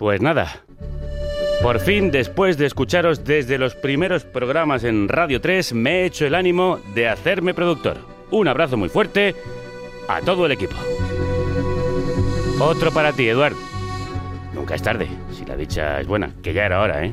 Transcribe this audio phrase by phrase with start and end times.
[0.00, 0.62] Pues nada.
[1.62, 6.24] Por fin, después de escucharos desde los primeros programas en Radio 3, me he hecho
[6.24, 7.98] el ánimo de hacerme productor.
[8.30, 9.34] Un abrazo muy fuerte
[10.08, 10.74] a todo el equipo.
[12.58, 13.52] Otro para ti, Eduard.
[14.54, 17.12] Nunca es tarde, si la dicha es buena, que ya era hora, ¿eh?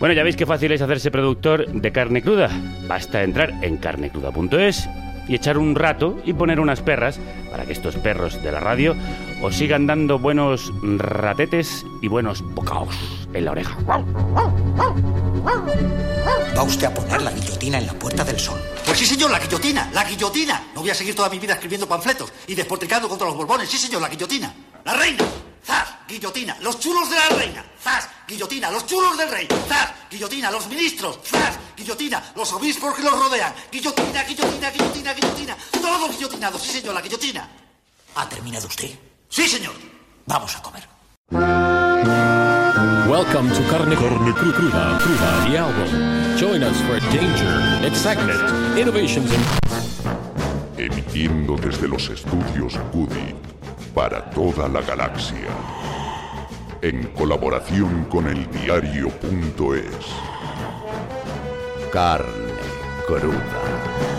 [0.00, 2.50] Bueno, ya veis qué fácil es hacerse productor de carne cruda.
[2.88, 4.88] Basta entrar en carnecruda.es
[5.28, 7.20] y echar un rato y poner unas perras
[7.52, 8.96] para que estos perros de la radio
[9.42, 12.94] os sigan dando buenos ratetes y buenos bocaos
[13.34, 13.76] en la oreja.
[16.56, 18.60] ¿Va usted a poner la guillotina en la Puerta del Sol?
[18.86, 20.70] Pues sí, señor, la guillotina, la guillotina.
[20.74, 23.68] No voy a seguir toda mi vida escribiendo panfletos y despotricando contra los borbones.
[23.68, 24.54] Sí, señor, la guillotina.
[24.84, 25.24] La reina.
[25.64, 25.88] ¡Zas!
[26.06, 26.56] Guillotina.
[26.60, 27.64] Los chulos de la reina.
[27.82, 28.08] ¡Zas!
[28.28, 28.70] Guillotina.
[28.70, 29.48] Los chulos del rey.
[29.68, 29.92] ¡Zas!
[30.10, 30.50] Guillotina.
[30.50, 31.18] Los ministros.
[31.24, 31.58] ¡Zas!
[31.76, 32.32] Guillotina.
[32.36, 33.54] Los obispos que los rodean.
[33.70, 35.56] Guillotina, guillotina, guillotina, guillotina.
[35.80, 36.62] Todos guillotinados.
[36.62, 37.48] Sí, señor, la guillotina.
[38.14, 39.11] ¿Ha terminado usted?
[39.32, 39.72] Sí, señor.
[40.26, 40.82] Vamos a comer.
[43.08, 46.36] Welcome to Carne, Carne Cru- Cruda, Cruda, the album.
[46.36, 48.42] Join us for danger, excitement,
[48.78, 49.42] innovations, and
[50.76, 53.34] emitiendo desde los estudios Cudi
[53.94, 55.48] para toda la galaxia,
[56.82, 59.94] en colaboración con el diario.es.
[61.90, 62.52] Carne
[63.06, 64.11] cruda.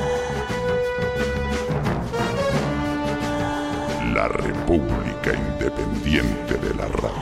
[4.14, 7.14] La República Independiente de la Radio.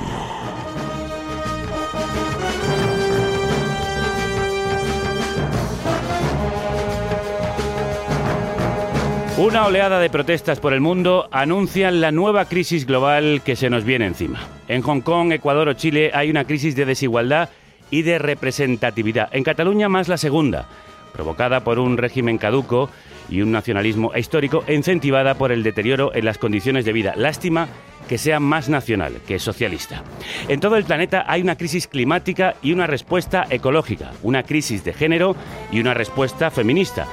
[9.38, 13.86] Una oleada de protestas por el mundo anuncian la nueva crisis global que se nos
[13.86, 14.42] viene encima.
[14.67, 17.47] En Hong Kong, Ecuador o Chile hay una crisis de desigualdad
[17.89, 19.30] y de representatividad.
[19.31, 20.67] En Cataluña más la segunda,
[21.14, 22.89] provocada por un régimen caduco
[23.31, 27.13] y un nacionalismo histórico incentivada por el deterioro en las condiciones de vida.
[27.15, 27.67] Lástima
[28.07, 30.03] que sea más nacional que socialista.
[30.47, 34.94] En todo el planeta hay una crisis climática y una respuesta ecológica, una crisis de
[34.94, 35.35] género
[35.72, 37.07] y una respuesta feminista.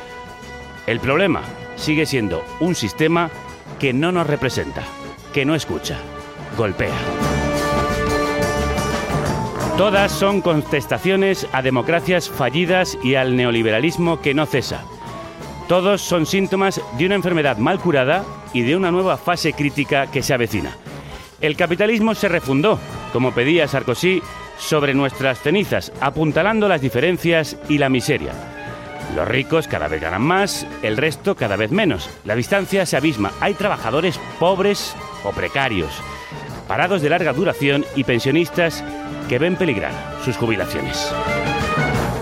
[0.86, 1.42] El problema
[1.76, 3.30] sigue siendo un sistema
[3.78, 4.82] que no nos representa,
[5.32, 5.98] que no escucha,
[6.56, 6.96] golpea.
[9.76, 14.82] Todas son contestaciones a democracias fallidas y al neoliberalismo que no cesa.
[15.68, 18.24] Todos son síntomas de una enfermedad mal curada
[18.54, 20.74] y de una nueva fase crítica que se avecina.
[21.42, 22.78] El capitalismo se refundó,
[23.12, 24.22] como pedía Sarkozy,
[24.58, 28.32] sobre nuestras cenizas, apuntalando las diferencias y la miseria.
[29.14, 32.08] Los ricos cada vez ganan más, el resto cada vez menos.
[32.24, 33.30] La distancia se abisma.
[33.40, 35.92] Hay trabajadores pobres o precarios,
[36.66, 38.82] parados de larga duración y pensionistas
[39.28, 39.92] que ven peligrar
[40.24, 41.12] sus jubilaciones.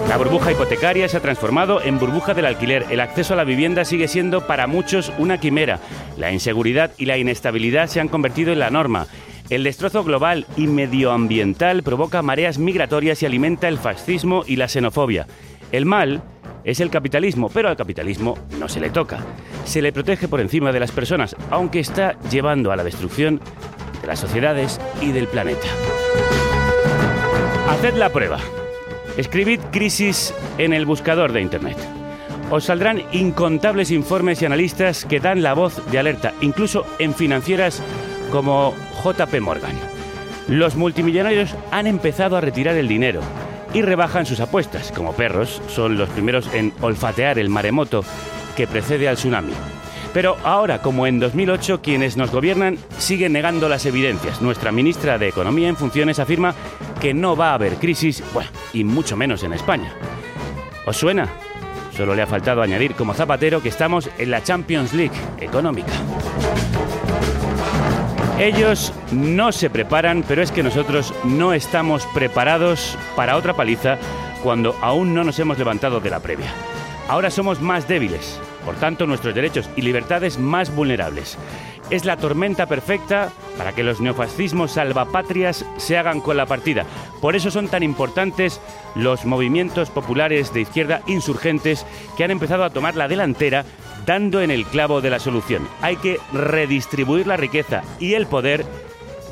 [0.09, 2.87] La burbuja hipotecaria se ha transformado en burbuja del alquiler.
[2.91, 5.81] El acceso a la vivienda sigue siendo para muchos una quimera.
[6.17, 9.09] La inseguridad y la inestabilidad se han convertido en la norma.
[9.51, 15.27] El destrozo global y medioambiental provoca mareas migratorias y alimenta el fascismo y la xenofobia.
[15.73, 16.23] El mal
[16.65, 19.19] es el capitalismo, pero al capitalismo no se le toca.
[19.65, 23.41] Se le protege por encima de las personas, aunque está llevando a la destrucción
[24.01, 25.67] de las sociedades y del planeta.
[27.69, 28.39] Haced la prueba.
[29.17, 31.79] Escribid crisis en el buscador de Internet.
[32.51, 37.83] Os saldrán incontables informes y analistas que dan la voz de alerta, incluso en financieras
[38.31, 39.75] como JP Morgan.
[40.49, 43.21] Los multimillonarios han empezado a retirar el dinero
[43.73, 44.93] y rebajan sus apuestas.
[44.93, 48.05] Como perros, son los primeros en olfatear el maremoto
[48.55, 49.53] que precede al tsunami.
[50.17, 54.41] Pero ahora, como en 2008, quienes nos gobiernan siguen negando las evidencias.
[54.41, 56.55] Nuestra ministra de Economía en funciones afirma
[57.03, 58.25] que no va a haber crisis,
[58.73, 59.93] y mucho menos en España.
[60.87, 61.29] ¿Os suena?
[61.95, 65.93] Solo le ha faltado añadir como zapatero que estamos en la Champions League económica.
[68.39, 73.99] Ellos no se preparan, pero es que nosotros no estamos preparados para otra paliza
[74.43, 76.51] cuando aún no nos hemos levantado de la previa.
[77.07, 81.39] Ahora somos más débiles, por tanto nuestros derechos y libertades más vulnerables.
[81.89, 86.85] Es la tormenta perfecta para que los neofascismos salvapatrias se hagan con la partida.
[87.21, 88.61] Por eso son tan importantes
[88.97, 91.87] los movimientos populares de izquierda insurgentes
[92.17, 93.65] que han empezado a tomar la delantera
[94.05, 95.67] dando en el clavo de la solución.
[95.81, 98.67] Hay que redistribuir la riqueza y el poder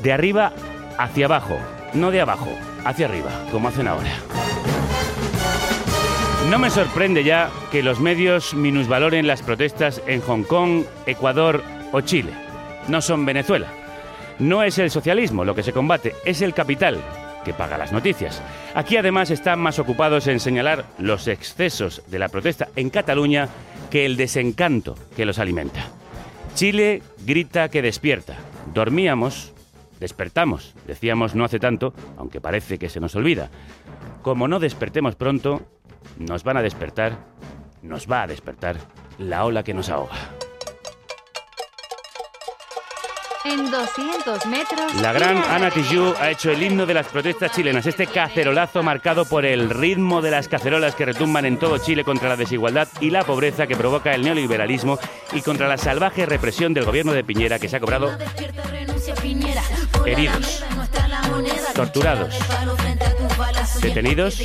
[0.01, 0.53] de arriba
[0.97, 1.57] hacia abajo,
[1.93, 2.49] no de abajo
[2.85, 4.11] hacia arriba, como hacen ahora.
[6.49, 12.01] No me sorprende ya que los medios minusvaloren las protestas en Hong Kong, Ecuador o
[12.01, 12.31] Chile.
[12.87, 13.67] No son Venezuela.
[14.37, 16.99] No es el socialismo lo que se combate, es el capital
[17.43, 18.43] que paga las noticias.
[18.75, 23.49] Aquí además están más ocupados en señalar los excesos de la protesta en Cataluña
[23.89, 25.87] que el desencanto que los alimenta.
[26.53, 28.35] Chile grita que despierta.
[28.73, 29.55] Dormíamos
[29.99, 33.49] Despertamos, decíamos no hace tanto, aunque parece que se nos olvida.
[34.21, 35.61] Como no despertemos pronto,
[36.17, 37.17] nos van a despertar,
[37.81, 38.77] nos va a despertar
[39.17, 40.15] la ola que nos ahoga.
[43.45, 44.95] En 200 metros.
[45.01, 45.69] La gran Ana.
[45.69, 50.23] Tijoux ha hecho el himno de las protestas chilenas, este cacerolazo marcado por el ritmo
[50.23, 53.75] de las cacerolas que retumban en todo Chile contra la desigualdad y la pobreza que
[53.75, 54.97] provoca el neoliberalismo
[55.31, 58.17] y contra la salvaje represión del gobierno de Piñera que se ha cobrado
[60.05, 60.63] heridos,
[61.75, 62.35] torturados,
[63.87, 64.41] detenidos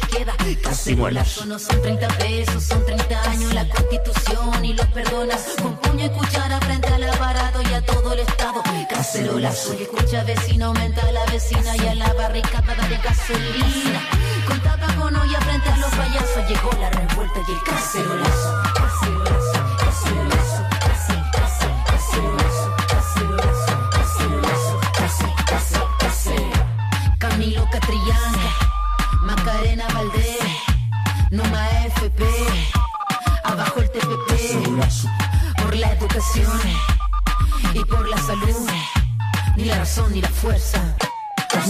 [0.86, 1.46] y muertos.
[1.46, 6.10] No son 30 pesos, son 30 años la constitución y los perdonas con puño y
[6.10, 8.62] cuchara frente al aparato y a todo el estado.
[8.88, 14.00] Cacerolazo y escucha vecino, aumenta la vecina y a la barricada de gasolina.
[14.46, 18.62] Con tapa con olla frente a los payasos llegó la revuelta y el cacerolazo.
[18.74, 20.49] Cacerolazo, cacerolazo,
[29.88, 30.38] Valdés,
[31.30, 32.24] Numa FP,
[33.44, 36.50] abajo el TPP, por la educación
[37.74, 38.68] y por la salud,
[39.56, 40.96] ni la razón ni la fuerza.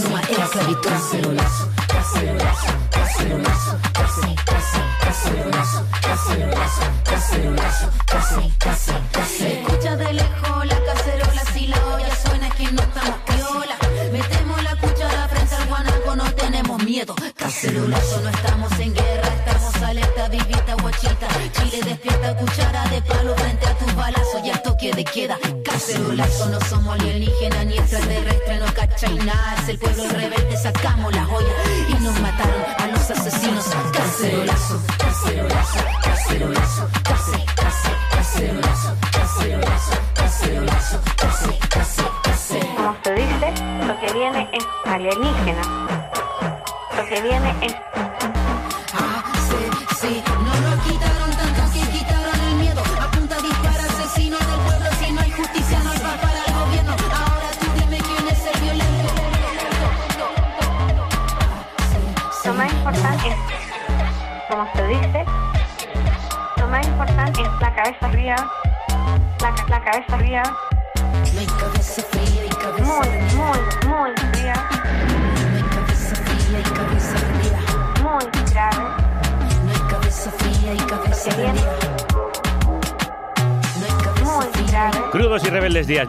[0.03, 0.89] Numa era esclavitud.
[0.89, 2.73] Cacerolazo, cacerolazo,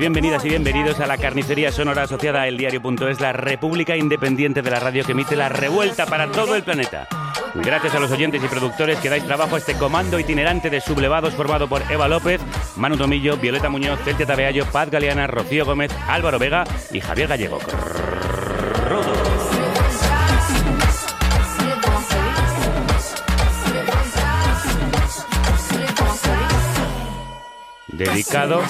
[0.02, 4.80] bienvenidas y bienvenidos a la carnicería sonora asociada a eldiario.es, la república independiente de la
[4.80, 7.06] radio que emite la revuelta para todo el planeta.
[7.54, 11.34] Gracias a los oyentes y productores que dais trabajo a este comando itinerante de sublevados
[11.34, 12.40] formado por Eva López,
[12.74, 17.60] Manu Tomillo, Violeta Muñoz, Celtia Tabeallo, Paz Galeana, Rocío Gómez, Álvaro Vega y Javier Gallego.
[27.86, 28.64] Dedicado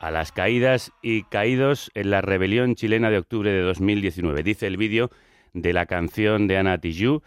[0.00, 4.42] a las caídas y caídos en la rebelión chilena de octubre de 2019.
[4.42, 5.10] Dice el vídeo
[5.52, 7.22] de la canción de Ana Tijoux,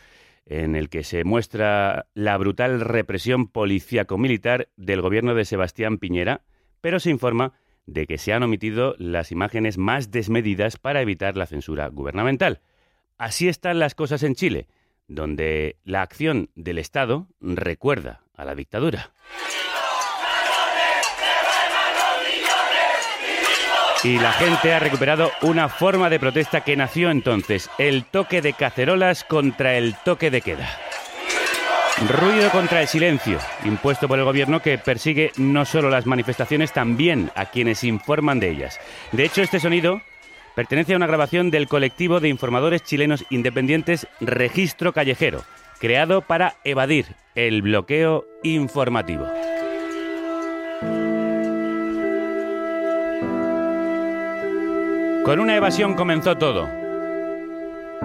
[0.47, 6.41] en el que se muestra la brutal represión policíaco-militar del gobierno de Sebastián Piñera,
[6.81, 7.53] pero se informa
[7.85, 12.59] de que se han omitido las imágenes más desmedidas para evitar la censura gubernamental.
[13.19, 14.67] Así están las cosas en Chile,
[15.07, 19.13] donde la acción del Estado recuerda a la dictadura.
[24.03, 28.51] Y la gente ha recuperado una forma de protesta que nació entonces, el toque de
[28.51, 30.69] cacerolas contra el toque de queda.
[32.09, 37.31] Ruido contra el silencio, impuesto por el gobierno que persigue no solo las manifestaciones, también
[37.35, 38.77] a quienes informan de ellas.
[39.13, 40.01] De hecho, este sonido
[40.53, 45.43] pertenece a una grabación del colectivo de informadores chilenos independientes Registro Callejero,
[45.79, 49.25] creado para evadir el bloqueo informativo.
[55.23, 56.67] Con una evasión comenzó todo.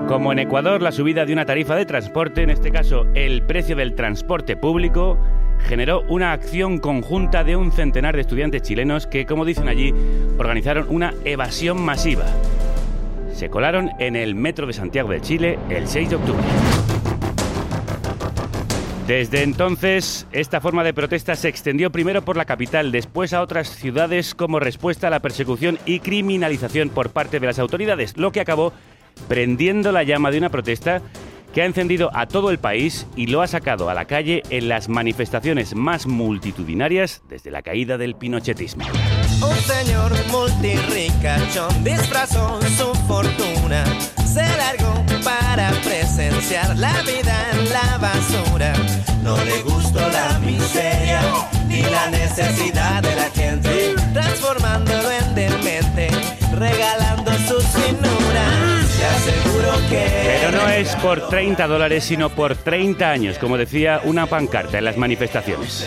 [0.06, 3.74] Como en Ecuador, la subida de una tarifa de transporte, en este caso el precio
[3.74, 5.18] del transporte público,
[5.58, 9.92] generó una acción conjunta de un centenar de estudiantes chilenos que, como dicen allí,
[10.38, 12.26] organizaron una evasión masiva.
[13.32, 16.97] Se colaron en el metro de Santiago de Chile el 6 de octubre.
[19.08, 23.70] Desde entonces, esta forma de protesta se extendió primero por la capital, después a otras
[23.70, 28.42] ciudades como respuesta a la persecución y criminalización por parte de las autoridades, lo que
[28.42, 28.74] acabó
[29.26, 31.00] prendiendo la llama de una protesta
[31.54, 34.68] que ha encendido a todo el país y lo ha sacado a la calle en
[34.68, 38.84] las manifestaciones más multitudinarias desde la caída del pinochetismo.
[39.42, 43.86] Un señor multirricachón disfrazó su fortuna.
[44.26, 45.07] Se largó
[45.48, 48.72] para presenciar la vida en la basura.
[49.22, 51.20] No le gustó la miseria
[51.66, 56.10] ni la necesidad de la gente, transformándolo en demente,
[56.54, 58.88] regalando sus finuras.
[58.98, 60.38] Te aseguro que.
[60.40, 64.84] Pero no es por 30 dólares, sino por 30 años, como decía una pancarta en
[64.84, 65.86] las manifestaciones.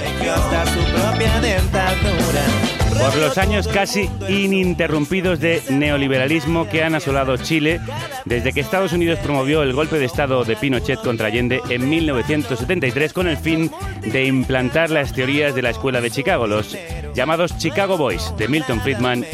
[0.73, 2.70] su propia dentadura.
[2.99, 7.79] Por los años casi ininterrumpidos de neoliberalismo que han asolado Chile
[8.25, 13.13] desde que Estados Unidos promovió el golpe de Estado de Pinochet contra Allende en 1973
[13.13, 13.71] con el fin
[14.01, 16.77] de implantar las teorías de la Escuela de Chicago, los
[17.15, 19.25] llamados Chicago Boys de Milton Friedman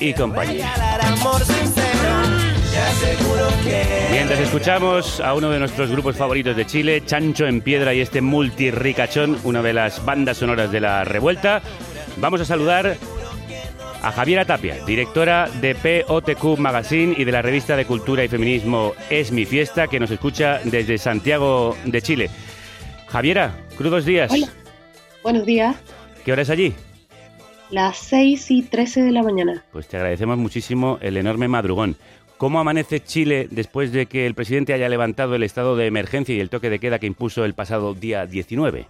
[0.00, 0.72] y compañía.
[4.10, 8.20] Mientras escuchamos a uno de nuestros grupos favoritos de Chile, Chancho en Piedra y este
[8.20, 11.62] multirricachón, una de las bandas sonoras de la revuelta,
[12.16, 12.96] vamos a saludar
[14.02, 18.92] a Javiera Tapia, directora de POTQ Magazine y de la revista de cultura y feminismo
[19.08, 22.30] Es mi fiesta, que nos escucha desde Santiago de Chile.
[23.08, 24.30] Javiera, crudos días.
[24.30, 24.48] Hola.
[25.22, 25.76] Buenos días.
[26.24, 26.74] ¿Qué hora es allí?
[27.70, 29.64] Las 6 y 13 de la mañana.
[29.72, 31.96] Pues te agradecemos muchísimo el enorme madrugón.
[32.36, 36.40] ¿Cómo amanece Chile después de que el presidente haya levantado el estado de emergencia y
[36.40, 38.86] el toque de queda que impuso el pasado día 19?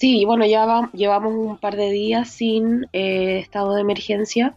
[0.00, 4.56] Sí, bueno, ya va- llevamos un par de días sin eh, estado de emergencia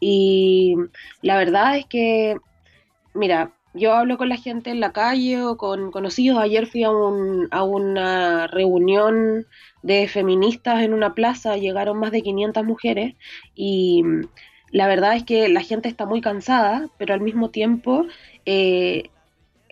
[0.00, 0.76] y
[1.22, 2.36] la verdad es que,
[3.14, 6.38] mira, yo hablo con la gente en la calle o con conocidos.
[6.40, 9.46] Ayer fui a, un, a una reunión
[9.82, 13.16] de feministas en una plaza, llegaron más de 500 mujeres
[13.54, 14.02] y
[14.70, 18.06] la verdad es que la gente está muy cansada, pero al mismo tiempo...
[18.46, 19.04] eh,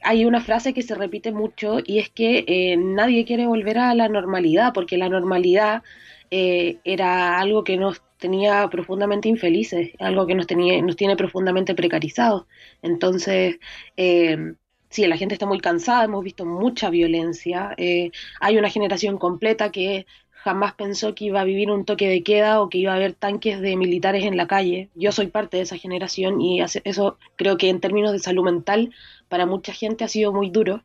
[0.04, 3.94] hay una frase que se repite mucho y es que eh, nadie quiere volver a
[3.94, 5.82] la normalidad, porque la normalidad
[6.30, 11.75] eh, era algo que nos tenía profundamente infelices, algo que nos, tenía, nos tiene profundamente
[11.75, 12.46] precarizados.
[12.82, 13.58] Entonces,
[13.96, 14.54] eh,
[14.88, 19.70] sí, la gente está muy cansada, hemos visto mucha violencia, eh, hay una generación completa
[19.70, 22.96] que jamás pensó que iba a vivir un toque de queda o que iba a
[22.96, 24.90] haber tanques de militares en la calle.
[24.94, 28.90] Yo soy parte de esa generación y eso creo que en términos de salud mental
[29.34, 30.84] para mucha gente ha sido muy duro,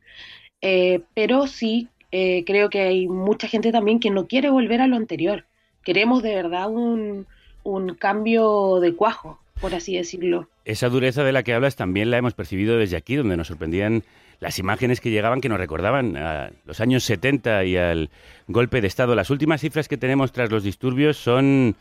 [0.62, 4.88] Eh, pero sí eh, creo que hay mucha gente también que no quiere volver a
[4.88, 5.46] lo anterior.
[5.84, 7.28] Queremos de verdad un,
[7.62, 10.50] un cambio de cuajo, por así decirlo.
[10.66, 14.04] Esa dureza de la que hablas también la hemos percibido desde aquí, donde nos sorprendían
[14.40, 18.10] las imágenes que llegaban que nos recordaban a los años 70 y al
[18.48, 19.14] golpe de Estado.
[19.14, 21.76] Las últimas cifras que tenemos tras los disturbios son,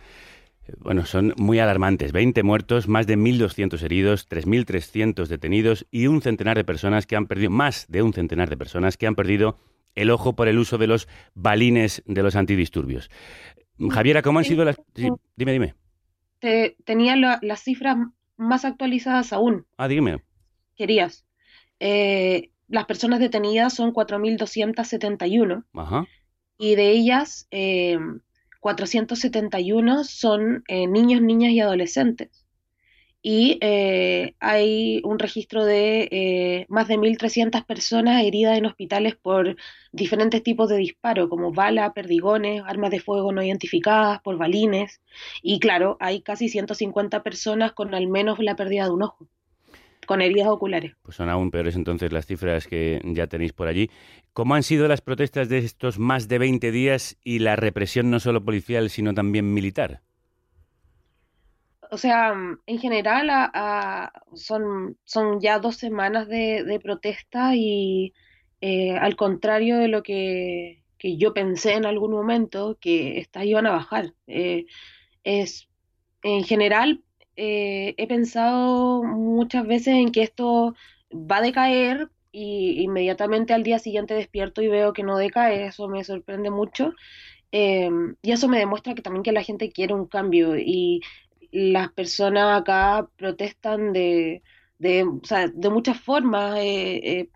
[0.78, 2.12] bueno, son muy alarmantes.
[2.12, 7.26] 20 muertos, más de 1.200 heridos, 3.300 detenidos y un centenar de personas que han
[7.26, 9.58] perdido, más de un centenar de personas que han perdido
[9.94, 13.10] el ojo por el uso de los balines de los antidisturbios.
[13.90, 14.76] Javiera, ¿cómo han sido las...?
[14.94, 15.74] sí, dime, dime.
[16.40, 17.96] Te- tenía la- las cifras
[18.36, 19.66] más actualizadas aún.
[19.76, 20.22] Ah, dime.
[20.76, 21.24] Querías.
[21.80, 26.06] Eh, las personas detenidas son 4.271 Ajá.
[26.58, 27.98] y de ellas eh,
[28.60, 32.46] 471 son eh, niños, niñas y adolescentes.
[33.20, 39.56] Y eh, hay un registro de eh, más de 1.300 personas heridas en hospitales por
[39.92, 45.00] diferentes tipos de disparo, como bala, perdigones, armas de fuego no identificadas, por balines.
[45.42, 49.28] Y claro, hay casi 150 personas con al menos la pérdida de un ojo,
[50.08, 50.94] con heridas oculares.
[51.02, 53.90] Pues son aún peores entonces las cifras que ya tenéis por allí.
[54.32, 58.20] ¿Cómo han sido las protestas de estos más de 20 días y la represión no
[58.20, 60.02] solo policial, sino también militar?
[61.90, 62.34] O sea,
[62.66, 68.12] en general a- a- son, son ya dos semanas de, de protesta y
[68.60, 73.66] eh, al contrario de lo que, que yo pensé en algún momento, que estas iban
[73.66, 74.14] a bajar.
[74.26, 74.66] Eh,
[75.24, 75.68] es,
[76.22, 77.04] en general,
[77.38, 80.74] eh, he pensado muchas veces en que esto
[81.12, 85.88] va a decaer y inmediatamente al día siguiente despierto y veo que no decae, eso
[85.88, 86.92] me sorprende mucho.
[87.52, 87.90] Eh,
[88.22, 91.00] y eso me demuestra que también que la gente quiere un cambio y
[91.52, 94.42] las personas acá protestan de,
[94.78, 96.58] de, o sea, de muchas formas.
[96.58, 97.30] eh, eh,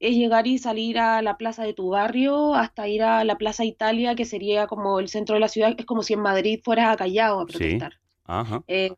[0.00, 3.64] es llegar y salir a la plaza de tu barrio hasta ir a la Plaza
[3.64, 5.74] Italia, que sería como el centro de la ciudad.
[5.76, 7.78] Es como si en Madrid fueras a Callao a Sí.
[8.28, 8.62] Ajá.
[8.68, 8.92] Eh,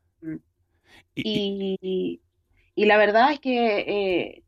[1.23, 2.21] y,
[2.75, 4.45] y la verdad es que eh,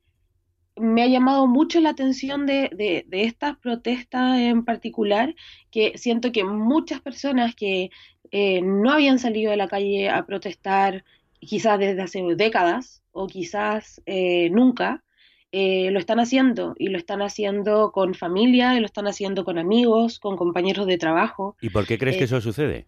[0.76, 5.34] me ha llamado mucho la atención de, de- de estas protestas en particular,
[5.70, 7.90] que siento que muchas personas que
[8.32, 11.04] eh, no habían salido de la calle a protestar
[11.40, 15.04] quizás desde hace décadas o quizás eh, nunca,
[15.52, 19.58] eh, lo están haciendo y lo están haciendo con familia, y lo están haciendo con
[19.58, 21.56] amigos, con compañeros de trabajo.
[21.60, 22.86] ¿Y por qué crees que eso sucede?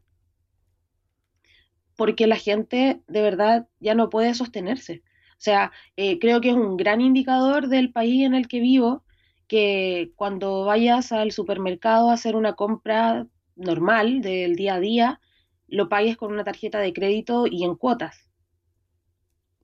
[1.96, 5.02] Porque la gente de verdad ya no puede sostenerse.
[5.32, 9.04] O sea, eh, creo que es un gran indicador del país en el que vivo
[9.46, 15.20] que cuando vayas al supermercado a hacer una compra normal del día a día,
[15.68, 18.30] lo pagues con una tarjeta de crédito y en cuotas.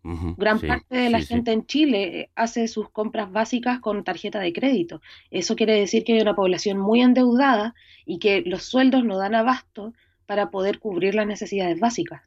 [0.03, 1.35] Gran sí, parte de la sí, sí.
[1.35, 5.03] gente en Chile hace sus compras básicas con tarjeta de crédito.
[5.31, 7.75] Eso quiere decir que hay una población muy endeudada
[8.07, 9.93] y que los sueldos no dan abasto
[10.31, 12.23] para poder cubrir las necesidades básicas.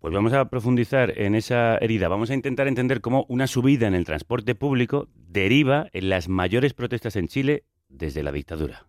[0.00, 2.08] Pues vamos a profundizar en esa herida.
[2.08, 6.74] Vamos a intentar entender cómo una subida en el transporte público deriva en las mayores
[6.74, 8.88] protestas en Chile desde la dictadura.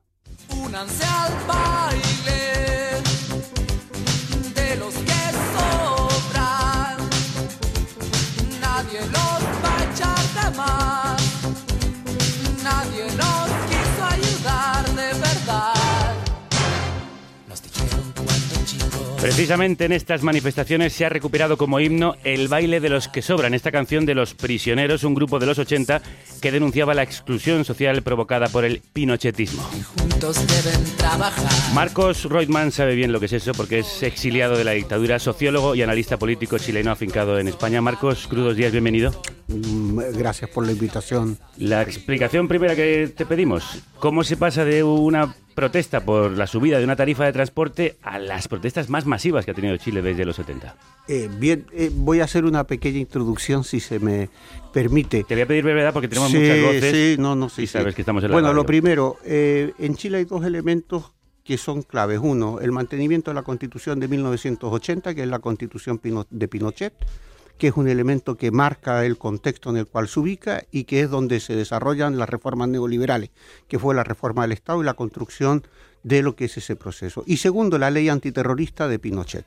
[0.66, 2.23] Únanse al baile
[19.24, 23.54] Precisamente en estas manifestaciones se ha recuperado como himno el baile de los que sobran,
[23.54, 26.02] esta canción de los prisioneros, un grupo de los 80
[26.42, 29.64] que denunciaba la exclusión social provocada por el pinochetismo.
[29.98, 31.50] Juntos deben trabajar.
[31.74, 35.74] Marcos Reutemann sabe bien lo que es eso porque es exiliado de la dictadura, sociólogo
[35.74, 37.82] y analista político chileno afincado en España.
[37.82, 39.14] Marcos, crudos días, bienvenido.
[39.48, 41.38] Mm, Gracias por la invitación.
[41.58, 46.78] La explicación primera que te pedimos, ¿cómo se pasa de una protesta por la subida
[46.80, 50.26] de una tarifa de transporte a las protestas más masivas que ha tenido Chile desde
[50.26, 50.76] los 70?
[51.08, 54.30] Eh, bien, eh, voy a hacer una pequeña introducción, si se me
[54.74, 55.24] permite.
[55.24, 56.92] Te voy a pedir brevedad porque tenemos Sí, muchas voces.
[56.92, 57.74] sí, no, no, sí, y sí.
[57.74, 58.62] sabes que estamos en la Bueno, radio.
[58.62, 61.12] lo primero, eh, en Chile hay dos elementos
[61.44, 62.20] que son claves.
[62.22, 66.94] Uno, el mantenimiento de la constitución de 1980, que es la constitución de Pinochet,
[67.58, 71.02] que es un elemento que marca el contexto en el cual se ubica y que
[71.02, 73.30] es donde se desarrollan las reformas neoliberales,
[73.68, 75.64] que fue la reforma del Estado y la construcción
[76.04, 77.24] de lo que es ese proceso.
[77.26, 79.46] Y segundo, la ley antiterrorista de Pinochet.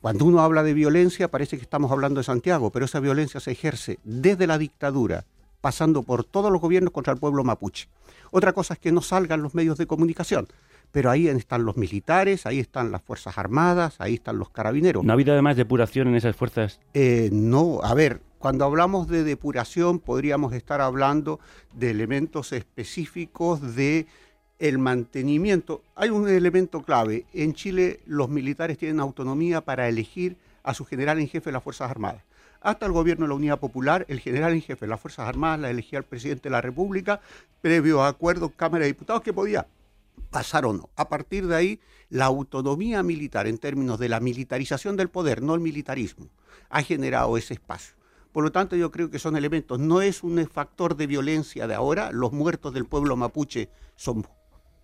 [0.00, 3.52] Cuando uno habla de violencia parece que estamos hablando de Santiago, pero esa violencia se
[3.52, 5.26] ejerce desde la dictadura,
[5.60, 7.88] pasando por todos los gobiernos contra el pueblo mapuche.
[8.30, 10.48] Otra cosa es que no salgan los medios de comunicación,
[10.92, 15.04] pero ahí están los militares, ahí están las Fuerzas Armadas, ahí están los carabineros.
[15.04, 16.80] ¿No ha habido además depuración en esas fuerzas?
[16.94, 21.40] Eh, no, a ver, cuando hablamos de depuración podríamos estar hablando
[21.74, 24.06] de elementos específicos de
[24.58, 25.82] el mantenimiento.
[25.94, 27.24] Hay un elemento clave.
[27.32, 31.62] En Chile los militares tienen autonomía para elegir a su general en jefe de las
[31.62, 32.22] Fuerzas Armadas.
[32.60, 35.60] Hasta el gobierno de la Unidad Popular, el general en jefe de las Fuerzas Armadas
[35.60, 37.20] la elegía el presidente de la República,
[37.62, 39.66] previo a acuerdo Cámara de Diputados que podía
[40.20, 40.90] pasar o no.
[40.96, 45.54] A partir de ahí, la autonomía militar en términos de la militarización del poder, no
[45.54, 46.28] el militarismo,
[46.68, 47.94] ha generado ese espacio.
[48.32, 49.78] Por lo tanto, yo creo que son elementos.
[49.80, 52.10] No es un factor de violencia de ahora.
[52.12, 54.24] Los muertos del pueblo mapuche son,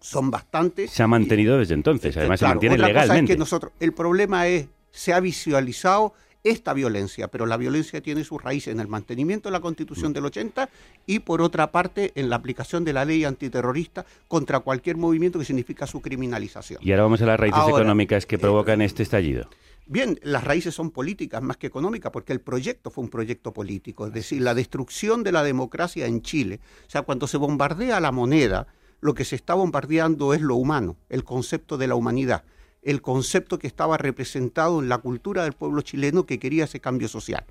[0.00, 0.90] son bastantes.
[0.90, 3.32] Se ha mantenido desde entonces, además Claro, se mantiene otra cosa es legalmente.
[3.34, 6.12] que nosotros, el problema es, se ha visualizado
[6.44, 10.26] esta violencia, pero la violencia tiene sus raíces en el mantenimiento de la Constitución del
[10.26, 10.68] 80
[11.06, 15.44] y por otra parte en la aplicación de la ley antiterrorista contra cualquier movimiento que
[15.44, 16.80] significa su criminalización.
[16.82, 19.48] Y ahora vamos a las raíces Ahora, económicas que provocan este estallido.
[19.88, 24.08] Bien, las raíces son políticas más que económicas, porque el proyecto fue un proyecto político,
[24.08, 26.58] es decir, la destrucción de la democracia en Chile.
[26.88, 28.66] O sea, cuando se bombardea la moneda,
[29.00, 32.42] lo que se está bombardeando es lo humano, el concepto de la humanidad,
[32.86, 37.08] el concepto que estaba representado en la cultura del pueblo chileno que quería ese cambio
[37.08, 37.44] social.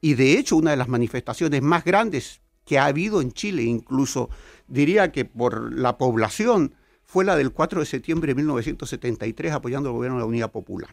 [0.00, 4.28] Y de hecho, una de las manifestaciones más grandes que ha habido en Chile, incluso
[4.66, 9.94] diría que por la población, fue la del 4 de septiembre de 1973 apoyando al
[9.94, 10.90] gobierno de la Unidad Popular.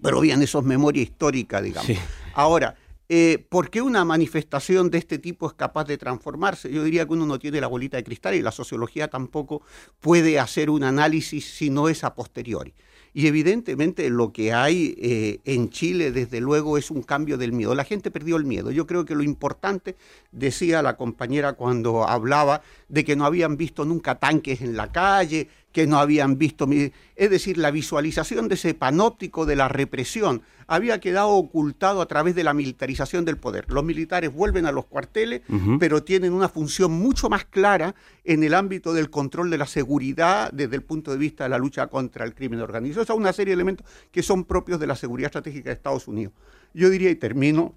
[0.00, 1.86] Pero bien, eso es memoria histórica, digamos.
[1.86, 1.98] Sí.
[2.34, 2.76] Ahora,
[3.08, 6.70] eh, ¿por qué una manifestación de este tipo es capaz de transformarse?
[6.70, 9.62] Yo diría que uno no tiene la bolita de cristal y la sociología tampoco
[9.98, 12.74] puede hacer un análisis si no es a posteriori.
[13.14, 17.74] Y evidentemente lo que hay eh, en Chile, desde luego, es un cambio del miedo.
[17.74, 18.70] La gente perdió el miedo.
[18.70, 19.96] Yo creo que lo importante,
[20.32, 25.48] decía la compañera cuando hablaba, de que no habían visto nunca tanques en la calle,
[25.72, 30.42] que no habían visto, mi- es decir, la visualización de ese panóptico de la represión
[30.66, 33.70] había quedado ocultado a través de la militarización del poder.
[33.70, 35.42] Los militares vuelven a los cuarteles,
[35.78, 40.50] pero tienen una función mucho más clara en el ámbito del control de la seguridad
[40.52, 43.02] desde el punto de vista de la lucha contra el crimen organizado.
[43.02, 46.06] O sea, una serie de elementos que son propios de la seguridad estratégica de Estados
[46.08, 46.32] Unidos.
[46.74, 47.74] Yo diría, y termino,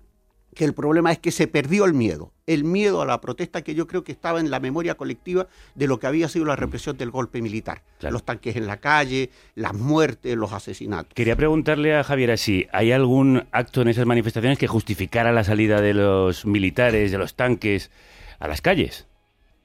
[0.55, 3.73] que el problema es que se perdió el miedo, el miedo a la protesta que
[3.73, 6.97] yo creo que estaba en la memoria colectiva de lo que había sido la represión
[6.97, 7.83] del golpe militar.
[7.99, 8.13] Claro.
[8.13, 11.13] Los tanques en la calle, las muertes, los asesinatos.
[11.13, 15.81] Quería preguntarle a Javier si hay algún acto en esas manifestaciones que justificara la salida
[15.81, 17.91] de los militares, de los tanques,
[18.39, 19.07] a las calles.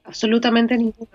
[0.05, 1.09] Absolutamente ninguno.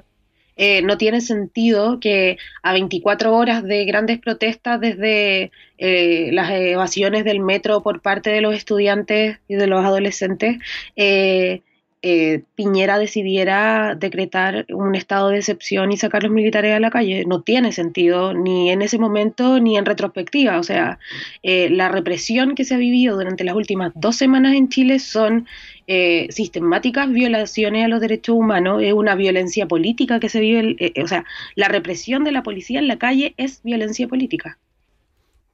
[0.57, 7.25] Eh, no tiene sentido que a 24 horas de grandes protestas desde eh, las evasiones
[7.25, 10.59] del metro por parte de los estudiantes y de los adolescentes,
[10.95, 11.63] eh,
[12.03, 17.25] eh, Piñera decidiera decretar un estado de excepción y sacar los militares a la calle.
[17.27, 20.59] No tiene sentido ni en ese momento ni en retrospectiva.
[20.59, 20.99] O sea,
[21.43, 25.47] la represión que se ha vivido durante las últimas dos semanas en Chile son
[25.87, 31.09] eh, sistemáticas violaciones a los derechos humanos, es una violencia política que se vive, o
[31.09, 34.59] sea, la represión de la policía en la calle es violencia política.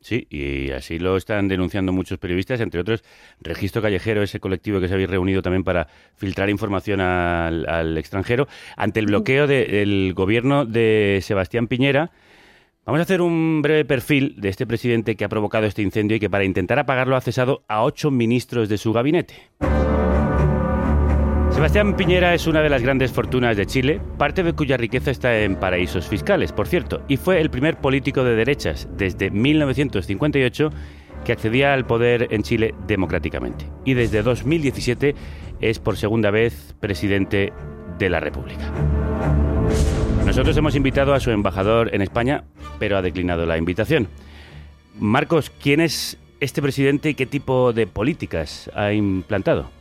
[0.01, 3.03] Sí, y así lo están denunciando muchos periodistas, entre otros
[3.41, 9.01] Registro Callejero, ese colectivo que se habéis reunido también para filtrar información al, extranjero, ante
[9.01, 12.13] el bloqueo del gobierno de Sebastián Piñera.
[12.87, 16.21] Vamos a hacer un breve perfil de este presidente que ha provocado este incendio y
[16.21, 19.35] que para intentar apagarlo ha cesado a ocho ministros de su gabinete.
[21.59, 25.41] Sebastián Piñera es una de las grandes fortunas de Chile, parte de cuya riqueza está
[25.41, 30.71] en paraísos fiscales, por cierto, y fue el primer político de derechas desde 1958
[31.25, 33.67] que accedía al poder en Chile democráticamente.
[33.85, 35.17] Y desde 2017
[35.61, 37.53] es por segunda vez presidente
[37.99, 38.73] de la República.
[40.25, 42.45] Nosotros hemos invitado a su embajador en España,
[42.79, 44.07] pero ha declinado la invitación.
[45.01, 49.77] Marcos, ¿quién es este presidente y qué tipo de políticas ha implantado?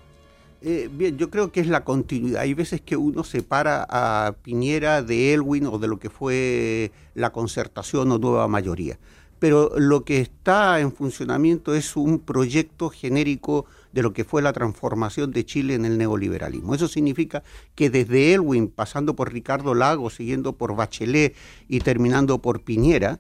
[0.62, 2.42] Eh, bien, yo creo que es la continuidad.
[2.42, 7.32] Hay veces que uno separa a Piñera de Elwin o de lo que fue la
[7.32, 8.98] concertación o nueva mayoría.
[9.40, 14.52] Pero lo que está en funcionamiento es un proyecto genérico de lo que fue la
[14.52, 16.74] transformación de Chile en el neoliberalismo.
[16.74, 17.44] Eso significa
[17.76, 21.36] que desde Elwin, pasando por Ricardo Lago, siguiendo por Bachelet
[21.68, 23.20] y terminando por Piñera,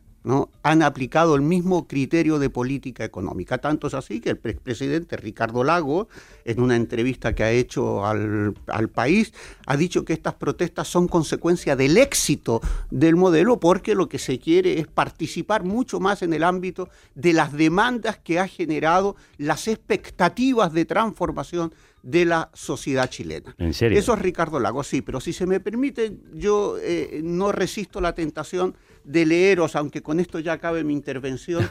[0.63, 3.57] han aplicado el mismo criterio de política económica.
[3.57, 6.07] Tanto es así que el presidente Ricardo Lago,
[6.45, 9.33] en una entrevista que ha hecho al, al, país,
[9.65, 14.39] ha dicho que estas protestas son consecuencia del éxito del modelo porque lo que se
[14.39, 19.67] quiere es participar mucho más en el ámbito de las demandas que ha generado las
[19.67, 23.53] expectativas de transformación de la sociedad chilena.
[23.57, 23.99] ¿En serio?
[23.99, 28.13] Eso es Ricardo Lago, sí, pero si se me permite, yo eh, no resisto la
[28.13, 28.75] tentación
[29.07, 31.67] de leeros, aunque con esto ya acabe mi intervención,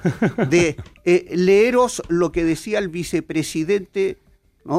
[0.48, 4.18] de eh, leeros lo que decía el vicepresidente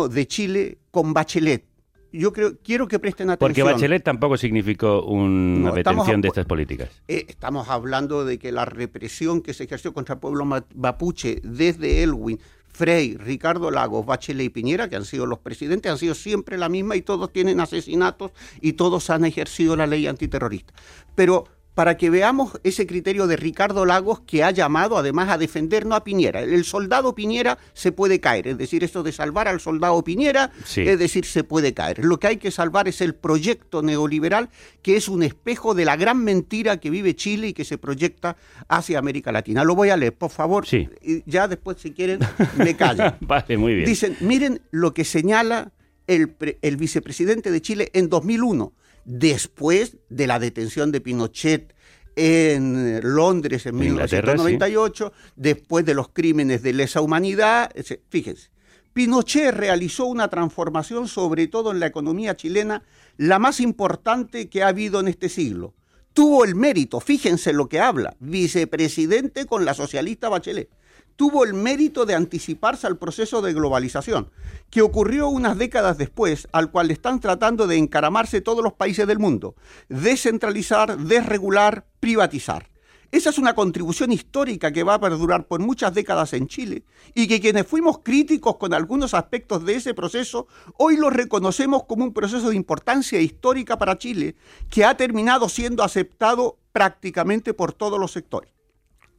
[0.09, 1.63] de Chile con Bachelet.
[2.11, 3.49] Yo creo, quiero que presten atención.
[3.49, 6.89] Porque Bachelet tampoco significó una detención de estas políticas.
[7.07, 12.01] Eh, estamos hablando de que la represión que se ejerció contra el pueblo mapuche desde
[12.01, 12.39] Elwin
[12.69, 16.69] Frey, Ricardo Lagos, Bachelet y Piñera, que han sido los presidentes, han sido siempre la
[16.69, 20.73] misma y todos tienen asesinatos y todos han ejercido la ley antiterrorista.
[21.15, 21.45] Pero
[21.77, 26.03] para que veamos ese criterio de Ricardo Lagos que ha llamado además a defendernos a
[26.03, 26.41] Piñera.
[26.41, 30.97] El soldado Piñera se puede caer, es decir, esto de salvar al soldado Piñera, es
[30.97, 32.03] decir, se puede caer.
[32.03, 34.49] Lo que hay que salvar es el proyecto neoliberal,
[34.81, 38.37] que es un espejo de la gran mentira que vive Chile y que se proyecta
[38.67, 39.63] hacia América Latina.
[39.63, 40.65] Lo voy a leer, por favor.
[40.65, 40.89] Sí.
[41.03, 42.21] Y ya después, si quieren,
[42.57, 43.17] me callan.
[43.21, 43.85] vale, muy bien.
[43.85, 45.73] Dicen, miren lo que señala
[46.07, 48.73] el, el vicepresidente de Chile en 2001
[49.07, 51.73] después de la detención de Pinochet
[52.17, 57.71] en Londres en 1998, después de los crímenes de lesa humanidad.
[58.09, 58.49] Fíjense,
[58.93, 62.83] Pinochet realizó una transformación, sobre todo en la economía chilena,
[63.15, 65.73] la más importante que ha habido en este siglo.
[66.13, 70.69] Tuvo el mérito, fíjense lo que habla, vicepresidente con la socialista Bachelet
[71.17, 74.31] tuvo el mérito de anticiparse al proceso de globalización,
[74.69, 79.19] que ocurrió unas décadas después, al cual están tratando de encaramarse todos los países del
[79.19, 79.55] mundo,
[79.89, 82.69] descentralizar, desregular, privatizar.
[83.09, 86.83] Esa es una contribución histórica que va a perdurar por muchas décadas en Chile
[87.15, 92.03] y que quienes fuimos críticos con algunos aspectos de ese proceso, hoy lo reconocemos como
[92.03, 94.35] un proceso de importancia histórica para Chile
[94.69, 98.51] que ha terminado siendo aceptado prácticamente por todos los sectores.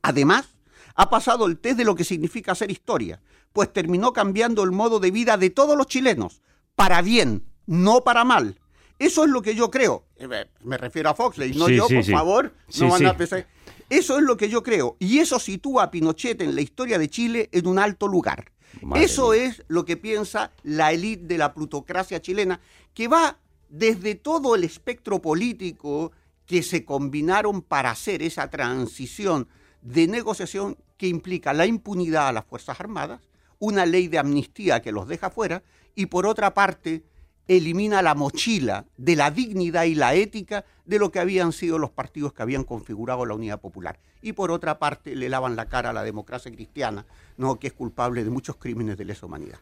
[0.03, 0.58] Además,
[0.99, 4.99] ha pasado el test de lo que significa hacer historia, pues terminó cambiando el modo
[4.99, 6.43] de vida de todos los chilenos,
[6.75, 8.59] para bien, no para mal.
[8.99, 10.05] Eso es lo que yo creo.
[10.17, 13.47] Eh, me refiero a Foxley, no yo, por favor, no van a pensar.
[13.89, 14.97] Eso es lo que yo creo.
[14.99, 18.51] Y eso sitúa a Pinochet en la historia de Chile en un alto lugar.
[18.97, 22.61] eso es lo que piensa la élite de la plutocracia chilena,
[22.93, 26.11] que va desde todo el espectro político
[26.45, 29.47] que se combinaron para hacer esa transición
[29.81, 33.21] de negociación que implica la impunidad a las Fuerzas Armadas,
[33.59, 35.63] una ley de amnistía que los deja fuera
[35.95, 37.05] y por otra parte
[37.49, 41.91] elimina la mochila de la dignidad y la ética de lo que habían sido los
[41.91, 43.99] partidos que habían configurado la Unidad Popular.
[44.21, 47.07] Y por otra parte le lavan la cara a la democracia cristiana,
[47.39, 49.59] no que es culpable de muchos crímenes de lesa humanidad.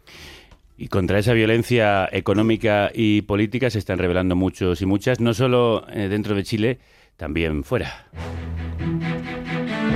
[0.77, 5.89] Y contra esa violencia económica y política se están revelando muchos y muchas, no solo
[5.89, 6.81] eh, dentro de Chile,
[7.17, 8.09] también fuera.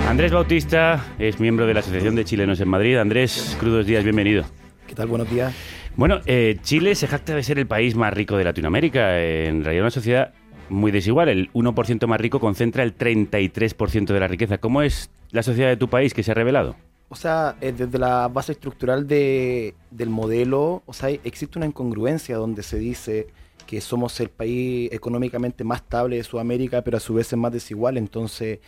[0.08, 2.96] Andrés Bautista es miembro de la Asociación de Chilenos en Madrid.
[2.96, 4.44] Andrés, crudos días, bienvenido.
[4.86, 5.06] ¿Qué tal?
[5.06, 5.54] Buenos días.
[5.96, 9.20] Bueno, eh, Chile se jacta de ser el país más rico de Latinoamérica.
[9.20, 10.34] En realidad una sociedad
[10.68, 11.28] muy desigual.
[11.28, 14.58] El 1% más rico concentra el 33% de la riqueza.
[14.58, 16.76] ¿Cómo es la sociedad de tu país que se ha revelado?
[17.08, 22.36] O sea, eh, desde la base estructural de, del modelo, o sea, existe una incongruencia
[22.36, 23.26] donde se dice
[23.66, 27.52] que somos el país económicamente más estable de Sudamérica, pero a su vez es más
[27.52, 27.96] desigual.
[27.96, 28.60] Entonces,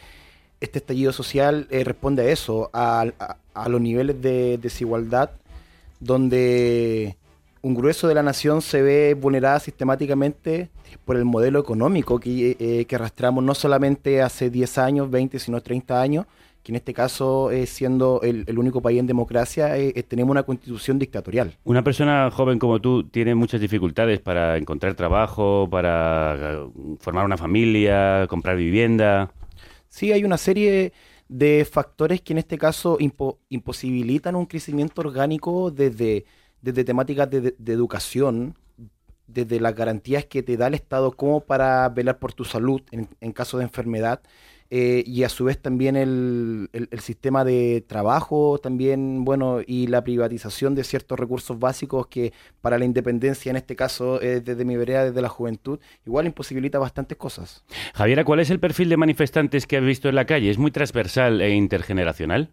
[0.62, 3.04] este estallido social eh, responde a eso, a,
[3.68, 5.30] los niveles de desigualdad,
[6.00, 7.16] donde
[7.60, 10.70] un grueso de la nación se ve vulnerada sistemáticamente
[11.04, 15.60] por el modelo económico que, eh, que arrastramos no solamente hace 10 años, 20, sino
[15.60, 16.26] 30 años,
[16.62, 20.30] que en este caso, eh, siendo el, el único país en democracia, eh, eh, tenemos
[20.30, 21.56] una constitución dictatorial.
[21.64, 26.68] Una persona joven como tú tiene muchas dificultades para encontrar trabajo, para eh,
[27.00, 29.30] formar una familia, comprar vivienda.
[29.92, 30.94] Sí, hay una serie
[31.28, 36.24] de factores que en este caso impo- imposibilitan un crecimiento orgánico desde,
[36.62, 38.56] desde temáticas de, educación,
[39.26, 43.32] desde las garantías que te da el Estado como para velar por tu salud en
[43.32, 44.22] caso de enfermedad,
[44.74, 49.86] eh, y a su vez también el, el- el sistema de trabajo, también, bueno, y
[49.88, 52.32] la privatización de ciertos recursos básicos que
[52.62, 56.78] para la independencia, en este caso, eh, desde mi vereda, desde la juventud, igual imposibilita
[56.78, 57.64] bastantes cosas.
[57.94, 60.50] Javiera, ¿cuál es el perfil de manifestantes que has visto en la calle?
[60.50, 62.50] ¿Es muy transversal e intergeneracional?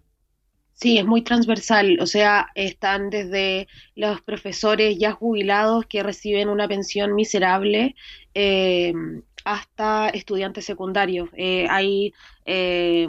[0.73, 6.69] Sí, es muy transversal, o sea, están desde los profesores ya jubilados que reciben una
[6.69, 7.95] pensión miserable
[8.33, 8.93] eh,
[9.45, 11.29] hasta estudiantes secundarios.
[11.35, 12.13] Eh, hay
[12.45, 13.07] eh,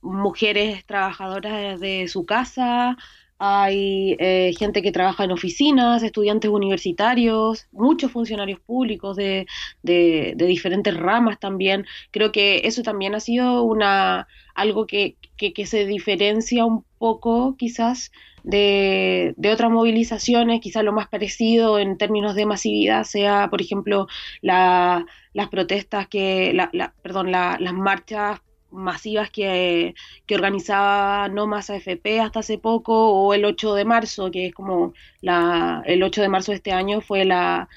[0.00, 2.96] mujeres trabajadoras de su casa,
[3.38, 9.46] hay eh, gente que trabaja en oficinas, estudiantes universitarios, muchos funcionarios públicos de,
[9.82, 11.86] de, de diferentes ramas también.
[12.10, 17.54] Creo que eso también ha sido una algo que, que, que se diferencia un poco
[17.56, 18.10] quizás
[18.50, 24.06] de, otras movilizaciones, quizás lo más parecido en términos de masividad sea, por ejemplo,
[24.40, 29.94] la, las protestas que, la, la- perdón, la- las marchas masivas que,
[30.26, 34.54] que organizaba No Más AFP hasta hace poco, o el 8 de marzo, que es
[34.54, 37.68] como la, el 8 de marzo de este año fue la,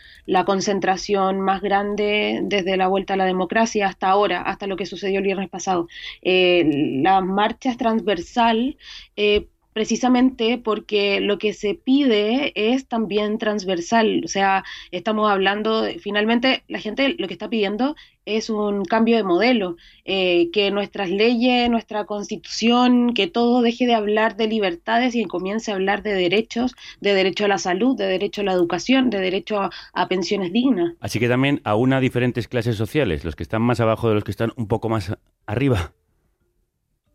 [0.46, 5.20] concentración más grande desde la vuelta a la democracia hasta ahora, hasta lo que sucedió
[5.20, 5.88] el viernes pasado.
[6.22, 6.64] Eh,
[7.02, 8.78] la marcha transversal.
[9.16, 16.64] eh, precisamente porque lo que se pide es también transversal, o sea, estamos hablando, finalmente
[16.68, 21.70] la gente lo que está pidiendo es un cambio de modelo, eh, que nuestras leyes,
[21.70, 26.76] nuestra constitución, que todo deje de hablar de libertades y comience a hablar de derechos,
[27.00, 30.54] de derecho a la salud, de derecho a la educación, de derecho a, a pensiones
[30.54, 30.94] dignas.
[31.00, 34.32] Así que también aúna diferentes clases sociales, los que están más abajo de los que
[34.32, 35.94] están un poco más arriba.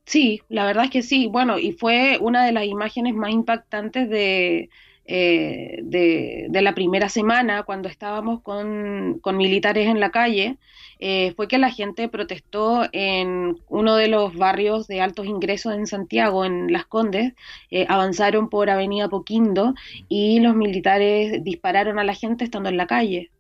[0.07, 1.27] Sí, la verdad es que sí.
[1.29, 4.71] Bueno, y fue una de las imágenes más impactantes de,
[5.05, 10.59] eh, de, de la primera semana cuando estábamos con, con militares en la calle.
[11.01, 15.87] eh, fue que la gente protestó en uno de los barrios de altos ingresos en
[15.87, 17.35] Santiago, en Las Condes.
[17.71, 19.75] eh, avanzaron por Avenida Poquindo
[20.09, 23.31] y los militares dispararon a la gente estando en la calle.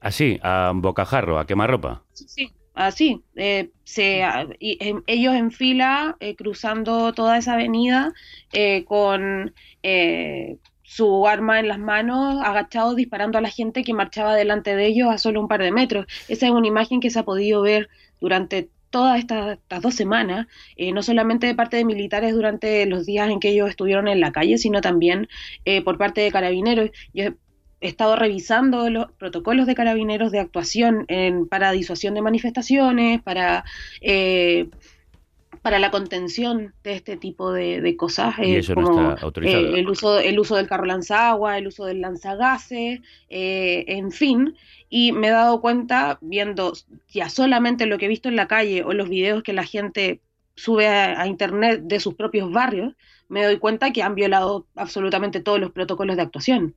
[0.00, 1.92] Así, a bocajarro, a quemarropa.
[2.12, 2.57] Sí, sí.
[2.78, 8.12] Así, eh, se, a- y, em, ellos en fila, eh, cruzando toda esa avenida,
[8.52, 14.34] eh, con eh, su arma en las manos, agachados, disparando a la gente que marchaba
[14.36, 16.06] delante de ellos a solo un par de metros.
[16.28, 17.88] Esa es una imagen que se ha podido ver
[18.20, 23.04] durante todas estas, estas dos semanas, eh, no solamente de parte de militares durante los
[23.06, 25.28] días en que ellos estuvieron en la calle, sino también
[25.64, 26.90] eh, por parte de carabineros.
[27.12, 27.32] Yo
[27.80, 33.64] he estado revisando los protocolos de carabineros de actuación en- para disuasión de manifestaciones, para,
[34.00, 34.68] eh,
[35.62, 39.74] para la contención de este tipo de, de cosas, Y eh, eso no está autorizado.
[39.76, 44.54] eh, el, uso, el uso del carro lanzagua, el uso del lanzagases, eh, en fin.
[44.88, 46.72] Y me he dado cuenta, viendo
[47.10, 50.20] ya solamente lo que he visto en la calle o los videos que la gente
[50.54, 52.94] sube a, a internet de sus propios barrios,
[53.28, 56.74] me doy cuenta que han violado absolutamente todos los protocolos de actuación.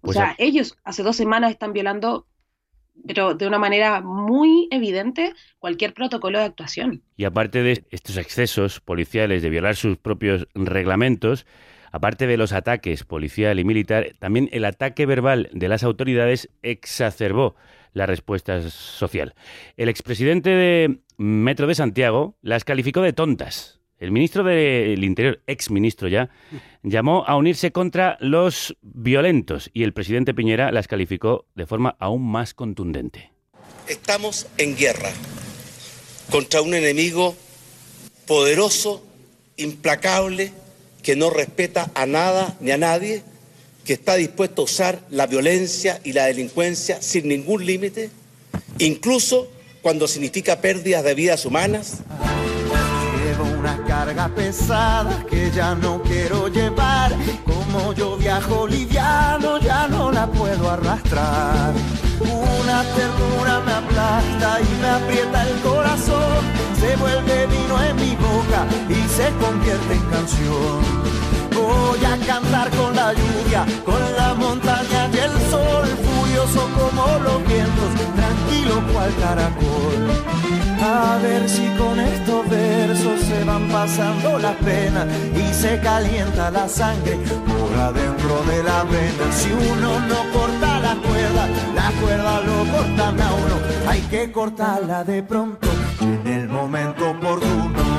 [0.00, 2.26] O Pues sea, ellos hace dos semanas están violando,
[3.06, 7.02] pero de una manera muy evidente, cualquier protocolo de actuación.
[7.16, 11.46] Y aparte de estos excesos policiales de violar sus propios reglamentos,
[11.92, 17.56] aparte de los ataques policial y militar, también el ataque verbal de las autoridades exacerbó
[17.92, 19.34] la respuesta social.
[19.76, 23.77] El expresidente de Metro de Santiago las calificó de tontas.
[23.98, 26.30] El ministro del Interior, ex ministro ya,
[26.84, 32.30] llamó a unirse contra los violentos y el presidente Piñera las calificó de forma aún
[32.30, 33.32] más contundente.
[33.88, 35.10] Estamos en guerra
[36.30, 37.34] contra un enemigo
[38.26, 39.04] poderoso,
[39.56, 40.52] implacable,
[41.02, 43.22] que no respeta a nada ni a nadie,
[43.84, 48.10] que está dispuesto a usar la violencia y la delincuencia sin ningún límite,
[48.78, 49.50] incluso
[49.82, 52.02] cuando significa pérdidas de vidas humanas.
[53.68, 57.12] Una carga pesada que ya no quiero llevar.
[57.44, 61.74] Como yo viajo liviano, ya no la puedo arrastrar.
[62.18, 66.40] Una ternura me aplasta y me aprieta el corazón.
[66.80, 70.80] Se vuelve vino en mi boca y se convierte en canción.
[71.52, 77.46] Voy a cantar con la lluvia, con la montaña y el sol, furioso como los
[77.46, 77.90] vientos,
[78.68, 80.08] tranquilo cual caracol.
[80.80, 86.68] A ver si con estos versos se van pasando las penas y se calienta la
[86.68, 89.32] sangre por adentro de la vena.
[89.32, 93.56] Si uno no corta la cuerda, la cuerda lo cortan a uno.
[93.88, 95.68] Hay que cortarla de pronto
[96.00, 97.98] en el momento oportuno.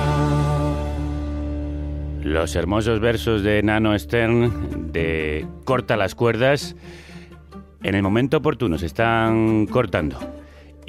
[2.23, 6.75] Los hermosos versos de Nano Stern de Corta las cuerdas
[7.82, 10.19] en el momento oportuno se están cortando.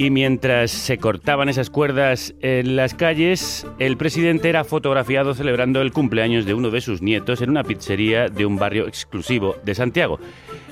[0.00, 5.92] Y mientras se cortaban esas cuerdas en las calles, el presidente era fotografiado celebrando el
[5.92, 10.18] cumpleaños de uno de sus nietos en una pizzería de un barrio exclusivo de Santiago.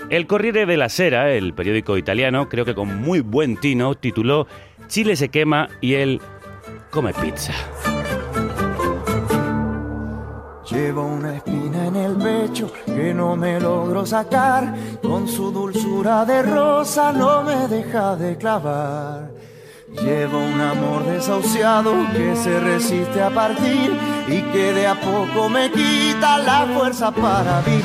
[0.09, 4.47] El Corriere della Sera, el periódico italiano, creo que con muy buen tino, tituló
[4.87, 6.23] Chile se quema y él
[6.91, 7.53] come pizza.
[10.70, 16.42] Llevo una espina en el pecho que no me logro sacar, con su dulzura de
[16.42, 19.31] rosa no me deja de clavar.
[20.02, 25.70] Llevo un amor desahuciado que se resiste a partir y que de a poco me
[25.70, 27.83] quita la fuerza para vivir.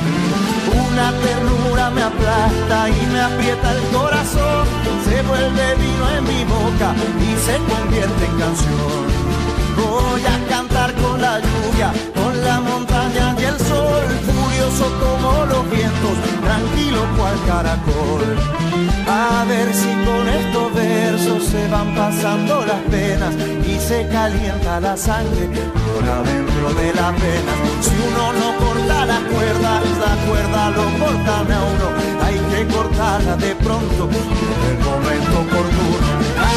[0.92, 4.66] Una ternura me aplasta y me aprieta el corazón,
[5.04, 9.24] se vuelve vino en mi boca y se convierte en canción.
[9.76, 12.60] Voy a cantar con la lluvia, con la
[14.28, 18.22] furioso como los vientos, tranquilo cual caracol.
[19.06, 23.34] A ver si con estos versos se van pasando las penas
[23.66, 27.56] y se calienta la sangre que flora dentro de las venas.
[27.80, 31.86] Si uno no corta la cuerda, la cuerda lo cortan a uno.
[32.24, 34.08] Hay que cortarla de pronto,
[34.70, 36.08] el momento oportuno.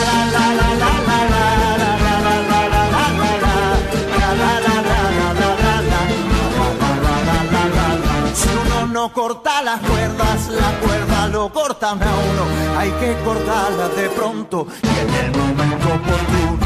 [0.04, 1.30] la la la la la.
[1.30, 1.77] la.
[8.98, 12.80] No corta las cuerdas, la cuerda lo cortan a uno.
[12.80, 16.58] Hay que cortarla de pronto y en el momento oportuno.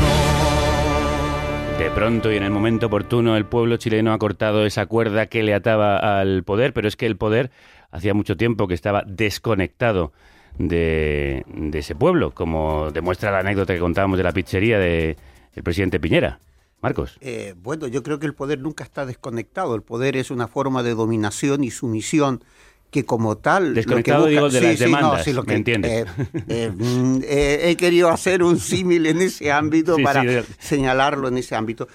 [1.77, 5.43] De pronto y en el momento oportuno el pueblo chileno ha cortado esa cuerda que
[5.43, 7.51] le ataba al poder, pero es que el poder
[7.91, 10.13] hacía mucho tiempo que estaba desconectado
[10.57, 15.17] de, de ese pueblo, como demuestra la anécdota que contábamos de la pizzería del
[15.65, 16.39] presidente Piñera.
[16.81, 17.17] Marcos.
[17.21, 19.75] Eh, bueno, yo creo que el poder nunca está desconectado.
[19.75, 22.43] El poder es una forma de dominación y sumisión
[22.89, 23.69] que como tal...
[23.69, 25.53] lo que Desconectado, busca- digo, de Sí, las sí, no, demandas, sí, lo ¿me que-
[25.55, 25.91] entiendes?
[25.91, 26.05] eh,
[26.49, 30.23] eh, mm, he querido hacer un símil en ese ámbito para
[30.59, 31.87] señalarlo en ese ámbito.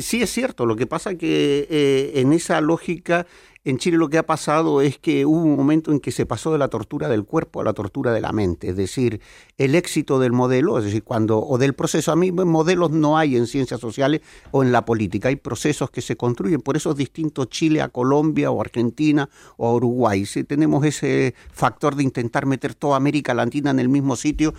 [0.00, 3.26] Sí es cierto, lo que pasa que en esa lógica
[3.62, 6.50] en Chile lo que ha pasado es que hubo un momento en que se pasó
[6.50, 9.20] de la tortura del cuerpo a la tortura de la mente, es decir,
[9.58, 13.36] el éxito del modelo, es decir, cuando o del proceso, a mí modelos no hay
[13.36, 16.96] en ciencias sociales o en la política, hay procesos que se construyen, por eso es
[16.96, 22.46] distinto Chile a Colombia o Argentina o a Uruguay, si tenemos ese factor de intentar
[22.46, 24.54] meter toda América Latina en el mismo sitio,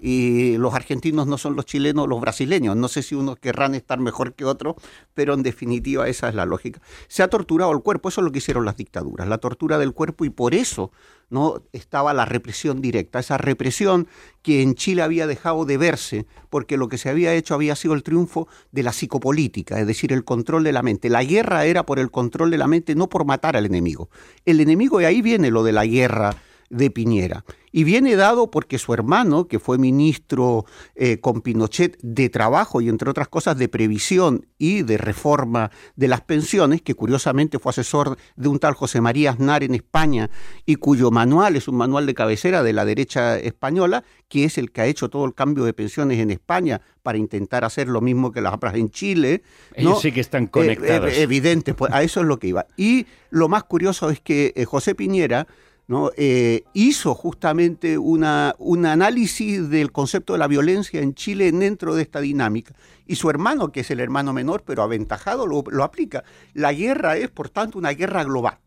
[0.00, 4.00] y los argentinos no son los chilenos los brasileños, no sé si unos querrán estar
[4.00, 4.76] mejor que otros,
[5.12, 6.80] pero en definitiva esa es la lógica.
[7.08, 9.92] Se ha torturado el cuerpo, eso es lo que hicieron las dictaduras, la tortura del
[9.92, 10.90] cuerpo y por eso
[11.30, 14.08] no estaba la represión directa, esa represión
[14.42, 17.94] que en Chile había dejado de verse porque lo que se había hecho había sido
[17.94, 21.08] el triunfo de la psicopolítica, es decir, el control de la mente.
[21.08, 24.10] La guerra era por el control de la mente, no por matar al enemigo.
[24.44, 26.34] El enemigo, y ahí viene lo de la guerra
[26.70, 27.44] de Piñera.
[27.72, 30.64] Y viene dado porque su hermano, que fue ministro
[30.96, 36.08] eh, con Pinochet de Trabajo y entre otras cosas de previsión y de reforma de
[36.08, 40.30] las pensiones, que curiosamente fue asesor de un tal José María Aznar en España
[40.66, 44.72] y cuyo manual es un manual de cabecera de la derecha española, que es el
[44.72, 48.32] que ha hecho todo el cambio de pensiones en España para intentar hacer lo mismo
[48.32, 49.42] que las otras en Chile.
[49.74, 51.12] Ellos sí que están conectados.
[51.12, 52.66] Eh, evidente, pues a eso es lo que iba.
[52.76, 55.46] Y lo más curioso es que eh, José Piñera
[55.90, 56.12] ¿no?
[56.16, 62.02] Eh, hizo justamente una, un análisis del concepto de la violencia en Chile dentro de
[62.02, 62.76] esta dinámica.
[63.08, 66.22] Y su hermano, que es el hermano menor, pero aventajado, lo, lo aplica.
[66.54, 68.58] La guerra es, por tanto, una guerra global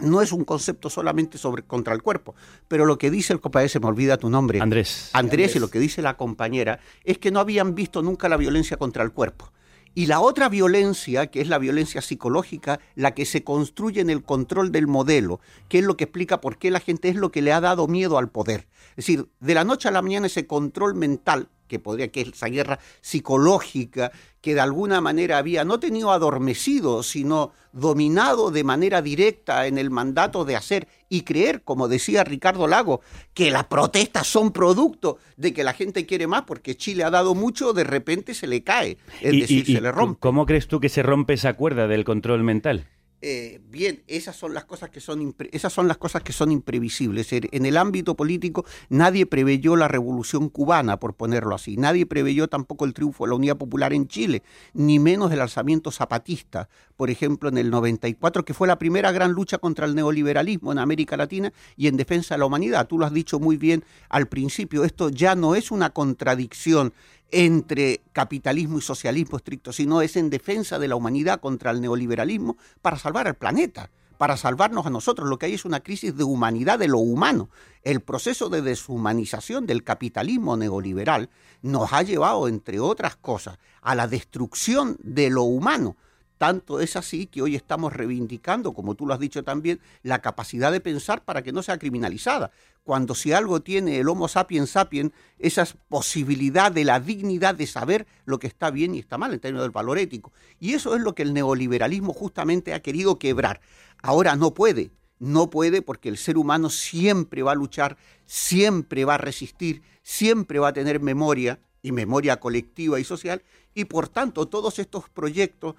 [0.00, 2.34] no es un concepto solamente sobre contra el cuerpo,
[2.66, 4.60] pero lo que dice el compañero, se me olvida tu nombre.
[4.60, 5.10] Andrés.
[5.12, 8.76] Andrés, y lo que dice la compañera es que no habían visto nunca la violencia
[8.76, 9.52] contra el cuerpo.
[9.94, 14.22] Y la otra violencia, que es la violencia psicológica, la que se construye en el
[14.22, 17.42] control del modelo, que es lo que explica por qué la gente es lo que
[17.42, 18.68] le ha dado miedo al poder.
[18.90, 22.28] Es decir, de la noche a la mañana ese control mental que podría, que es
[22.28, 24.12] esa guerra psicológica
[24.42, 29.88] que de alguna manera había no tenido adormecido, sino dominado de manera directa en el
[29.90, 33.00] mandato de hacer y creer, como decía Ricardo Lago,
[33.32, 37.34] que las protestas son producto de que la gente quiere más porque Chile ha dado
[37.34, 40.20] mucho, de repente se le cae, es Y- decir, y- y se le rompe.
[40.20, 42.86] ¿Cómo crees tú que se rompe esa cuerda del control mental?
[43.24, 47.32] Eh, bien, esas son las cosas que son esas son las cosas que son imprevisibles.
[47.32, 51.76] En el ámbito político nadie preveyó la revolución cubana, por ponerlo así.
[51.76, 54.42] Nadie preveyó tampoco el triunfo de la Unidad Popular en Chile,
[54.74, 59.30] ni menos el alzamiento zapatista, por ejemplo, en el 94, que fue la primera gran
[59.30, 62.88] lucha contra el neoliberalismo en América Latina y en defensa de la humanidad.
[62.88, 66.92] Tú lo has dicho muy bien al principio, esto ya no es una contradicción
[67.32, 72.56] entre capitalismo y socialismo estricto, sino es en defensa de la humanidad contra el neoliberalismo
[72.82, 75.28] para salvar al planeta, para salvarnos a nosotros.
[75.28, 77.48] Lo que hay es una crisis de humanidad de lo humano.
[77.82, 81.30] El proceso de deshumanización del capitalismo neoliberal
[81.62, 85.96] nos ha llevado, entre otras cosas, a la destrucción de lo humano.
[86.42, 90.72] Tanto es así que hoy estamos reivindicando, como tú lo has dicho también, la capacidad
[90.72, 92.50] de pensar para que no sea criminalizada.
[92.82, 98.08] Cuando si algo tiene el Homo sapiens sapiens, esa posibilidad de la dignidad de saber
[98.24, 100.32] lo que está bien y está mal en términos del valor ético.
[100.58, 103.60] Y eso es lo que el neoliberalismo justamente ha querido quebrar.
[104.02, 104.90] Ahora no puede,
[105.20, 110.58] no puede porque el ser humano siempre va a luchar, siempre va a resistir, siempre
[110.58, 113.42] va a tener memoria y memoria colectiva y social,
[113.74, 115.74] y por tanto todos estos proyectos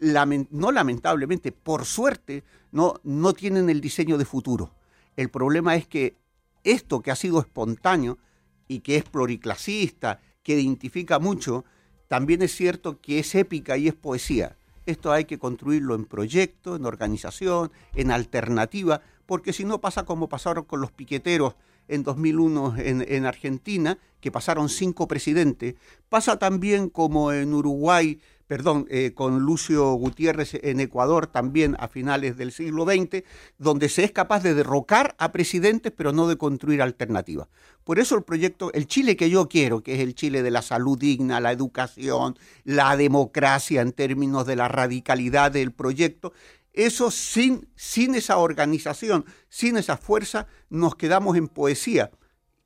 [0.00, 2.42] no lamentablemente, por suerte,
[2.72, 4.74] no, no tienen el diseño de futuro.
[5.16, 6.16] El problema es que
[6.64, 8.18] esto que ha sido espontáneo
[8.68, 11.64] y que es pluriclasista, que identifica mucho,
[12.08, 14.56] también es cierto que es épica y es poesía.
[14.86, 20.28] Esto hay que construirlo en proyecto, en organización, en alternativa, porque si no pasa como
[20.28, 21.54] pasaron con los piqueteros
[21.88, 25.74] en 2001 en, en Argentina, que pasaron cinco presidentes,
[26.08, 28.20] pasa también como en Uruguay,
[28.50, 33.22] perdón, eh, con Lucio Gutiérrez en Ecuador también a finales del siglo XX,
[33.58, 37.46] donde se es capaz de derrocar a presidentes pero no de construir alternativas.
[37.84, 40.62] Por eso el proyecto, el Chile que yo quiero, que es el Chile de la
[40.62, 46.32] salud digna, la educación, la democracia en términos de la radicalidad del proyecto,
[46.72, 52.10] eso sin, sin esa organización, sin esa fuerza, nos quedamos en poesía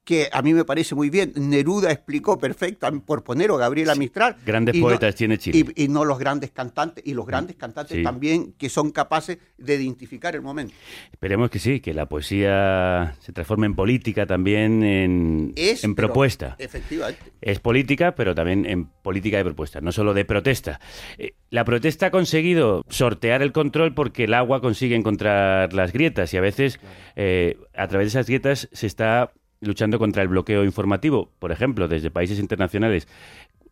[0.04, 1.32] que a mí me parece muy bien.
[1.34, 4.36] Neruda explicó perfectamente, por poner o Gabriela Mistral.
[4.44, 5.64] Grandes no- poetas tiene Chile.
[5.74, 8.02] Y, y no los grandes cantantes, y los grandes cantantes Sí.
[8.02, 10.74] también que son capaces de identificar el momento.
[11.12, 16.56] Esperemos que sí, que la poesía se transforme en política también, en, Es, en propuesta.
[16.58, 17.20] Efectivamente.
[17.40, 20.80] Es política, pero también en política de propuesta, no solo de protesta.
[21.18, 26.34] Eh, La protesta ha conseguido sortear el control porque el agua consigue encontrar las grietas
[26.34, 26.80] y a veces
[27.16, 29.32] eh, a través de esas grietas se está
[29.64, 33.08] luchando contra el bloqueo informativo, por ejemplo, desde países internacionales.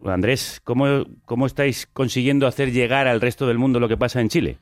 [0.05, 4.29] Andrés, ¿cómo, cómo estáis consiguiendo hacer llegar al resto del mundo lo que pasa en
[4.29, 4.59] Chile?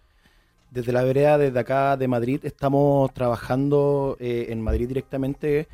[0.71, 5.67] Desde la vereda, desde acá de Madrid, estamos trabajando eh, en Madrid directamente,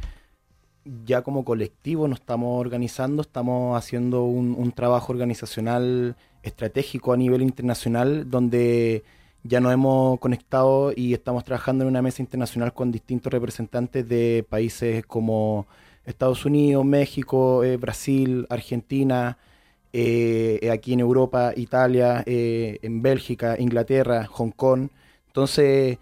[1.04, 7.42] ya como colectivo nos estamos organizando, estamos haciendo un, un trabajo organizacional estratégico a nivel
[7.42, 9.04] internacional, donde
[9.48, 14.44] ya nos hemos conectado y estamos trabajando en una mesa internacional con distintos representantes de
[14.48, 15.66] países como
[16.04, 19.38] Estados Unidos, México, eh, Brasil, Argentina,
[19.92, 24.88] eh, aquí en Europa, Italia, eh, en Bélgica, Inglaterra, Hong Kong.
[25.28, 25.98] Entonces,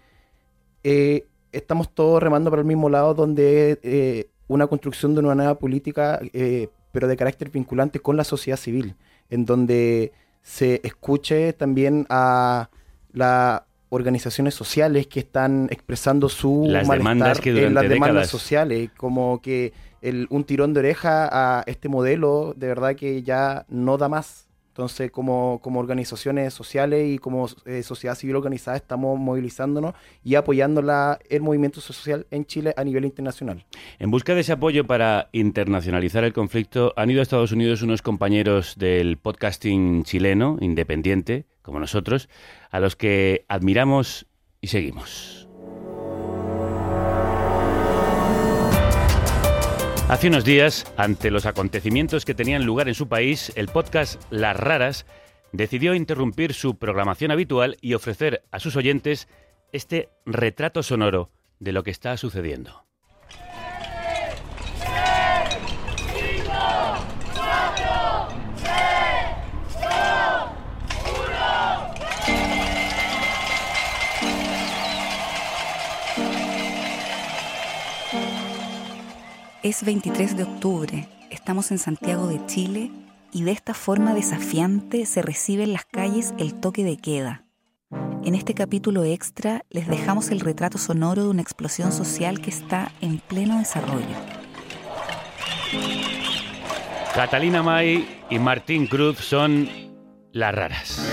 [0.83, 5.55] eh, estamos todos remando para el mismo lado, donde eh, una construcción de una nueva
[5.55, 8.95] política, eh, pero de carácter vinculante con la sociedad civil,
[9.29, 10.11] en donde
[10.43, 12.69] se escuche también a
[13.15, 18.29] las organizaciones sociales que están expresando su Las malestar demandas que en las demandas décadas-
[18.29, 23.65] sociales, como que el- un tirón de oreja a este modelo de verdad que ya
[23.69, 24.44] no da más.
[24.75, 30.81] Entonces, como, como organizaciones sociales y como eh, sociedad civil organizada, estamos movilizándonos y apoyando
[30.81, 33.63] la, el movimiento social en Chile a nivel internacional.
[33.99, 38.01] En busca de ese apoyo para internacionalizar el conflicto, han ido a Estados Unidos unos
[38.01, 42.27] compañeros del podcasting chileno, independiente, como nosotros,
[42.69, 44.27] a los que admiramos
[44.59, 45.34] y seguimos.
[50.07, 54.55] Hace unos días, ante los acontecimientos que tenían lugar en su país, el podcast Las
[54.55, 55.07] Raras
[55.51, 59.27] decidió interrumpir su programación habitual y ofrecer a sus oyentes
[59.71, 62.84] este retrato sonoro de lo que está sucediendo.
[79.65, 82.91] Es 23 de octubre, estamos en Santiago de Chile
[83.33, 87.45] y de esta forma desafiante se recibe en las calles el toque de queda.
[88.23, 92.91] En este capítulo extra les dejamos el retrato sonoro de una explosión social que está
[93.01, 94.05] en pleno desarrollo.
[97.15, 99.67] Catalina May y Martín Cruz son
[100.31, 101.11] las raras.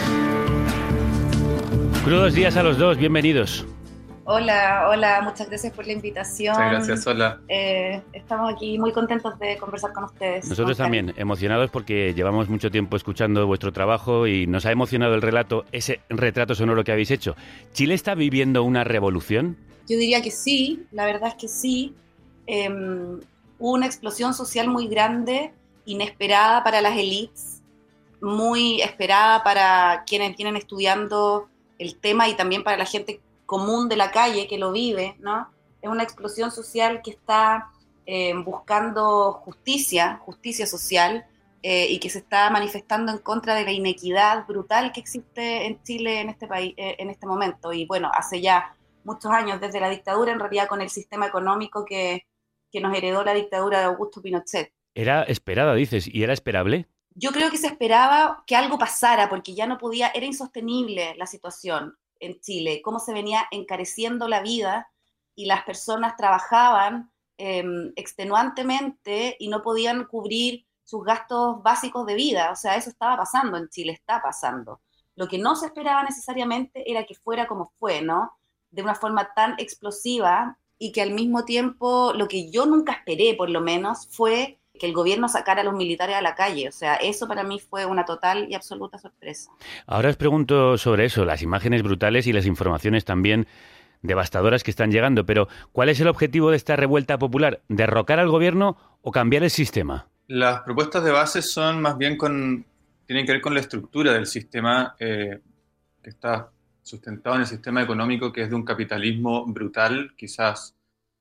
[2.05, 3.65] Crudos días a los dos, bienvenidos.
[4.25, 6.55] Hola, hola, muchas gracias por la invitación.
[6.55, 7.41] Muchas gracias, hola.
[7.49, 10.49] Eh, estamos aquí muy contentos de conversar con ustedes.
[10.49, 15.23] Nosotros también, emocionados porque llevamos mucho tiempo escuchando vuestro trabajo y nos ha emocionado el
[15.23, 17.35] relato, ese retrato sonoro que habéis hecho.
[17.73, 19.57] ¿Chile está viviendo una revolución?
[19.89, 21.95] Yo diría que sí, la verdad es que sí.
[22.47, 22.69] Eh,
[23.59, 25.53] hubo una explosión social muy grande,
[25.85, 27.63] inesperada para las élites,
[28.21, 31.49] muy esperada para quienes vienen estudiando
[31.81, 33.21] el tema y también para la gente
[33.53, 35.51] común de la calle que lo vive, ¿no?
[35.83, 37.71] Es una explosión social que está
[38.07, 41.27] eh, buscando justicia, justicia social,
[41.63, 45.83] eh, y que se está manifestando en contra de la inequidad brutal que existe en
[45.83, 47.75] Chile en este país, eh, en este momento.
[47.75, 48.75] Y bueno, hace ya
[49.05, 52.25] muchos años, desde la dictadura, en realidad con el sistema económico que,
[52.73, 54.73] que nos heredó la dictadura de Augusto Pinochet.
[54.95, 56.89] Era esperada, dices, ¿y era esperable?
[57.15, 61.27] Yo creo que se esperaba que algo pasara porque ya no podía, era insostenible la
[61.27, 64.91] situación en Chile, cómo se venía encareciendo la vida
[65.35, 67.65] y las personas trabajaban eh,
[67.97, 72.51] extenuantemente y no podían cubrir sus gastos básicos de vida.
[72.53, 74.81] O sea, eso estaba pasando en Chile, está pasando.
[75.15, 78.33] Lo que no se esperaba necesariamente era que fuera como fue, ¿no?
[78.71, 83.35] De una forma tan explosiva y que al mismo tiempo lo que yo nunca esperé,
[83.35, 86.67] por lo menos, fue que el gobierno sacara a los militares a la calle.
[86.67, 89.53] O sea, eso para mí fue una total y absoluta sorpresa.
[89.87, 93.47] Ahora os pregunto sobre eso, las imágenes brutales y las informaciones también
[94.03, 97.61] devastadoras que están llegando, pero ¿cuál es el objetivo de esta revuelta popular?
[97.69, 100.09] ¿Derrocar al gobierno o cambiar el sistema?
[100.27, 102.65] Las propuestas de base son más bien con,
[103.07, 105.39] tienen que ver con la estructura del sistema eh,
[106.03, 106.51] que está
[106.83, 110.75] sustentado en el sistema económico que es de un capitalismo brutal, quizás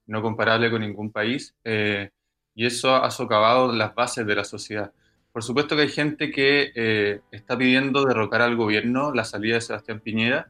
[0.07, 1.53] no comparable con ningún país.
[1.63, 2.09] Eh,
[2.55, 4.91] y eso ha socavado las bases de la sociedad.
[5.31, 9.61] Por supuesto que hay gente que eh, está pidiendo derrocar al gobierno, la salida de
[9.61, 10.49] Sebastián Piñera,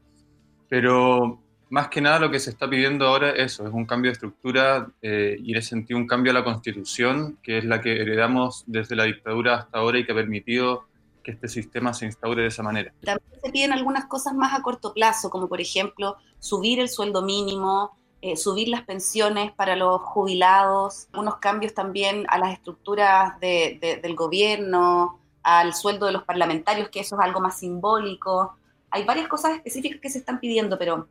[0.68, 1.39] pero
[1.70, 4.14] más que nada lo que se está pidiendo ahora es eso, es un cambio de
[4.14, 8.02] estructura eh, y en ese sentido un cambio a la constitución, que es la que
[8.02, 10.86] heredamos desde la dictadura hasta ahora y que ha permitido
[11.24, 12.91] que este sistema se instaure de esa manera.
[13.02, 17.22] También se piden algunas cosas más a corto plazo, como por ejemplo subir el sueldo
[17.22, 23.80] mínimo, eh, subir las pensiones para los jubilados, unos cambios también a las estructuras de,
[23.82, 28.56] de, del gobierno, al sueldo de los parlamentarios, que eso es algo más simbólico.
[28.92, 31.08] Hay varias cosas específicas que se están pidiendo, pero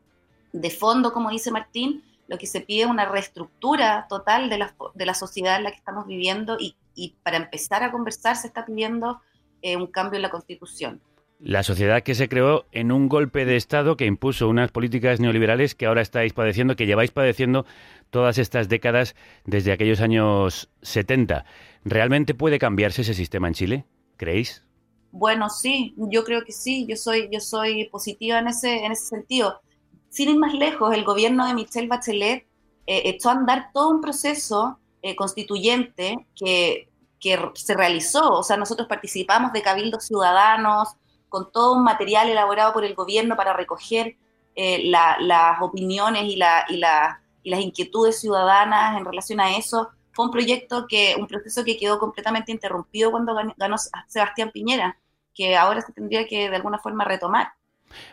[0.53, 4.75] de fondo, como dice Martín, lo que se pide es una reestructura total de la,
[4.95, 6.77] de la sociedad en la que estamos viviendo y,
[7.23, 9.23] para empezar a conversar se está pidiendo
[9.63, 11.01] eh, un cambio en la constitución.
[11.43, 15.75] La sociedad que se creó en un golpe de Estado que impuso unas políticas neoliberales
[15.75, 17.65] que ahora estáis padeciendo, que lleváis padeciendo
[18.11, 19.17] todas estas décadas
[19.47, 21.47] desde aquellos años 70.
[21.83, 23.87] ¿Realmente puede cambiarse ese sistema en Chile?
[24.19, 24.67] ¿Creéis?
[25.13, 29.07] Bueno, sí, yo creo que sí, yo soy, yo soy positiva en ese, en ese
[29.07, 29.63] sentido.
[30.11, 32.47] Sin ir más lejos, el gobierno de Michelle Bachelet
[32.87, 38.59] eh, echó a andar todo un proceso eh, constituyente que, que se realizó, o sea,
[38.59, 40.97] nosotros participamos de cabildos ciudadanos,
[41.31, 44.17] con todo un material elaborado por el gobierno para recoger
[44.55, 49.57] eh, la, las opiniones y, la, y, la, y, las inquietudes ciudadanas en relación a
[49.57, 49.89] eso.
[50.13, 53.77] Fue un proyecto que, un proceso que quedó completamente interrumpido cuando ganó, ganó
[54.09, 54.99] Sebastián Piñera,
[55.35, 57.53] que ahora se tendría que de alguna forma retomar.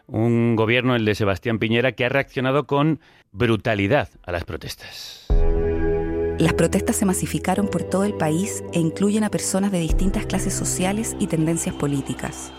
[0.05, 3.01] Un gobierno, el de Sebastián Piñera, que ha reaccionado con
[3.31, 5.27] brutalidad a las protestas.
[6.39, 10.53] Las protestas se masificaron por todo el país e incluyen a personas de distintas clases
[10.53, 12.53] sociales y tendencias políticas.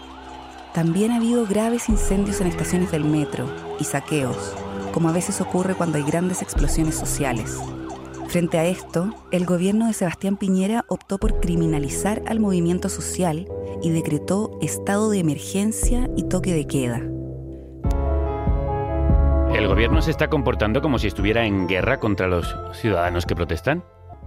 [0.75, 3.47] También ha habido graves incendios en estaciones del metro
[3.81, 4.55] y saqueos,
[4.93, 7.59] como a veces ocurre cuando hay grandes explosiones sociales.
[8.29, 13.49] Frente a esto, el gobierno de Sebastián Piñera optó por criminalizar al movimiento social
[13.83, 17.03] y decretó estado de emergencia y toque de queda.
[19.55, 23.83] ¿El gobierno se está comportando como si estuviera en guerra contra los ciudadanos que protestan?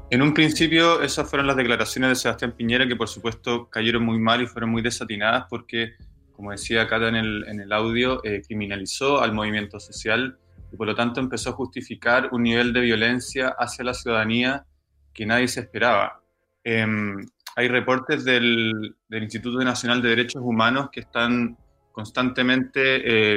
[0.09, 4.19] En un principio, esas fueron las declaraciones de Sebastián Piñera, que por supuesto cayeron muy
[4.19, 5.93] mal y fueron muy desatinadas porque,
[6.41, 10.39] como decía Cata en el, en el audio, eh, criminalizó al movimiento social
[10.73, 14.65] y por lo tanto empezó a justificar un nivel de violencia hacia la ciudadanía
[15.13, 16.19] que nadie se esperaba.
[16.63, 17.15] Em,
[17.55, 21.55] hay reportes del, del, Instituto Nacional de Derechos Humanos que están
[21.91, 22.81] constantemente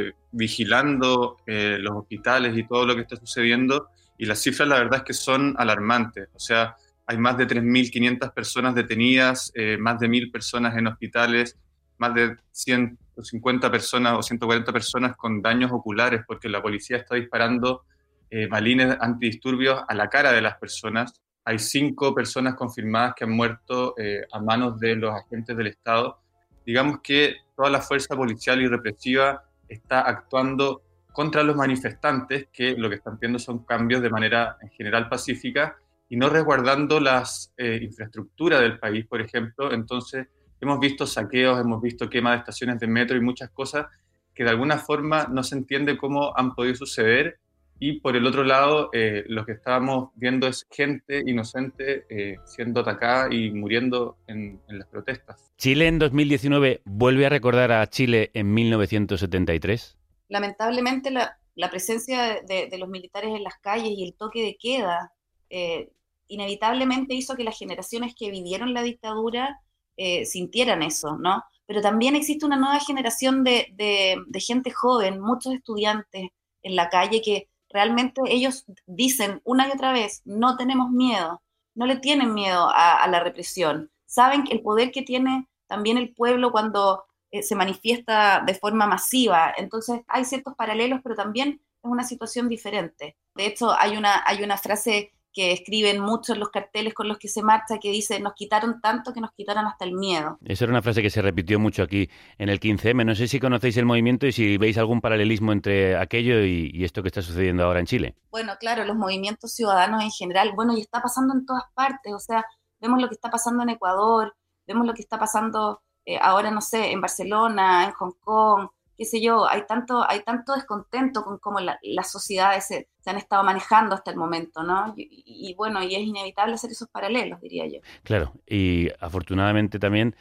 [0.07, 4.79] eh, vigilando eh, los hospitales y todo lo que está sucediendo y las cifras la
[4.79, 6.29] verdad es que son alarmantes.
[6.33, 6.75] O sea,
[7.05, 11.59] hay más de 3.500 personas detenidas, más de 1.000 personas en hospitales,
[12.05, 17.85] más de 150 personas o 140 personas con daños oculares porque la policía está disparando
[18.31, 21.13] eh, balines antidisturbios a la cara de las personas.
[21.45, 26.19] Hay cinco personas confirmadas que han muerto eh, a manos de los agentes del Estado.
[26.65, 30.83] Digamos que toda la fuerza policial y represiva está actuando
[31.13, 35.77] contra los manifestantes que lo que están viendo son cambios de manera en general pacífica
[36.09, 39.73] y no resguardando las eh, infraestructuras del país, por ejemplo.
[39.73, 40.27] Entonces,
[40.65, 43.87] hemos visto saqueos, hemos visto quema de estaciones de metro y muchas cosas
[44.35, 47.39] que de alguna forma no se entiende cómo han podido suceder.
[47.79, 52.81] Y por el otro lado, eh, lo que estábamos viendo es gente inocente eh, siendo
[52.81, 55.53] atacada y muriendo en, en las protestas.
[55.57, 59.99] ¿Chile en 2019 vuelve a recordar a Chile en 1973?
[60.29, 64.57] lamentablemente la, la presencia de, de, los militares en las calles y el toque de
[64.57, 65.13] queda
[65.51, 65.91] eh,
[66.29, 69.61] inevitablemente hizo que las generaciones que vivieron la dictadura
[69.97, 71.43] eh, sintieran eso, ¿no?
[71.67, 76.29] Pero también existe una nueva generación de, de, gente joven, muchos estudiantes
[76.63, 81.43] en la calle que realmente ellos dicen una y otra vez, no tenemos miedo,
[81.75, 86.53] no le tienen miedo a, la represión, saben el poder que tiene también el pueblo
[86.53, 89.53] cuando eh, se manifiesta de forma masiva.
[89.57, 93.17] Entonces hay ciertos paralelos, pero también es una situación diferente.
[93.35, 97.29] De hecho, hay una, hay una frase que escriben muchos los carteles con los que
[97.29, 100.39] se marcha que dice, nos quitaron tanto que nos quitaron hasta el miedo.
[100.45, 102.09] Esa era una frase que se repitió mucho aquí
[102.39, 103.05] en el 15M.
[103.05, 106.85] No sé si conocéis el movimiento y si veis algún paralelismo entre aquello y, y
[106.85, 108.15] esto que está sucediendo ahora en Chile.
[108.31, 112.21] Bueno, claro, los movimientos ciudadanos en general, bueno, y está pasando en todas partes, o
[112.21, 112.45] sea,
[112.81, 114.35] vemos lo que está pasando en Ecuador,
[114.67, 119.05] vemos lo que está pasando eh, ahora no sé, en Barcelona, en Hong Kong, qué
[119.05, 123.17] sé yo, hay tanto, hay tanto descontento con cómo la, las sociedades se, se, han
[123.17, 124.95] estado manejando hasta el momento, ¿no?
[124.97, 127.81] Y, y, bueno, y es inevitable hacer esos paralelos, diría yo.
[128.03, 130.17] Claro, y afortunadamente también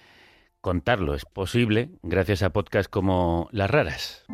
[0.61, 4.26] contarlo es posible gracias a podcasts como Las Raras.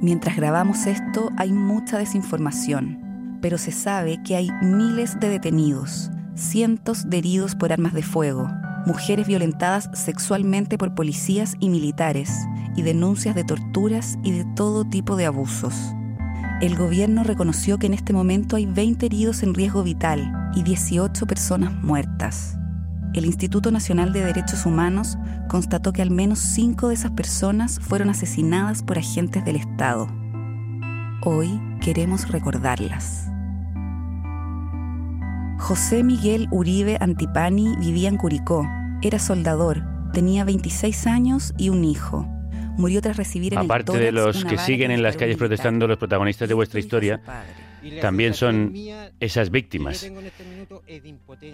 [0.00, 7.08] Mientras grabamos esto hay mucha desinformación, pero se sabe que hay miles de detenidos cientos
[7.08, 8.48] de heridos por armas de fuego,
[8.86, 12.30] mujeres violentadas sexualmente por policías y militares,
[12.76, 15.74] y denuncias de torturas y de todo tipo de abusos.
[16.60, 21.26] El gobierno reconoció que en este momento hay 20 heridos en riesgo vital y 18
[21.26, 22.56] personas muertas.
[23.14, 25.18] El Instituto Nacional de Derechos Humanos
[25.48, 30.08] constató que al menos 5 de esas personas fueron asesinadas por agentes del Estado.
[31.24, 33.31] Hoy queremos recordarlas.
[35.62, 38.66] José Miguel Uribe Antipani vivía en Curicó.
[39.00, 39.80] Era soldador,
[40.12, 42.26] tenía 26 años y un hijo.
[42.76, 46.48] Murió tras recibir en Aparte de los que siguen en las calles protestando, los protagonistas
[46.48, 47.22] de vuestra historia
[48.00, 48.74] también son
[49.20, 50.10] esas víctimas.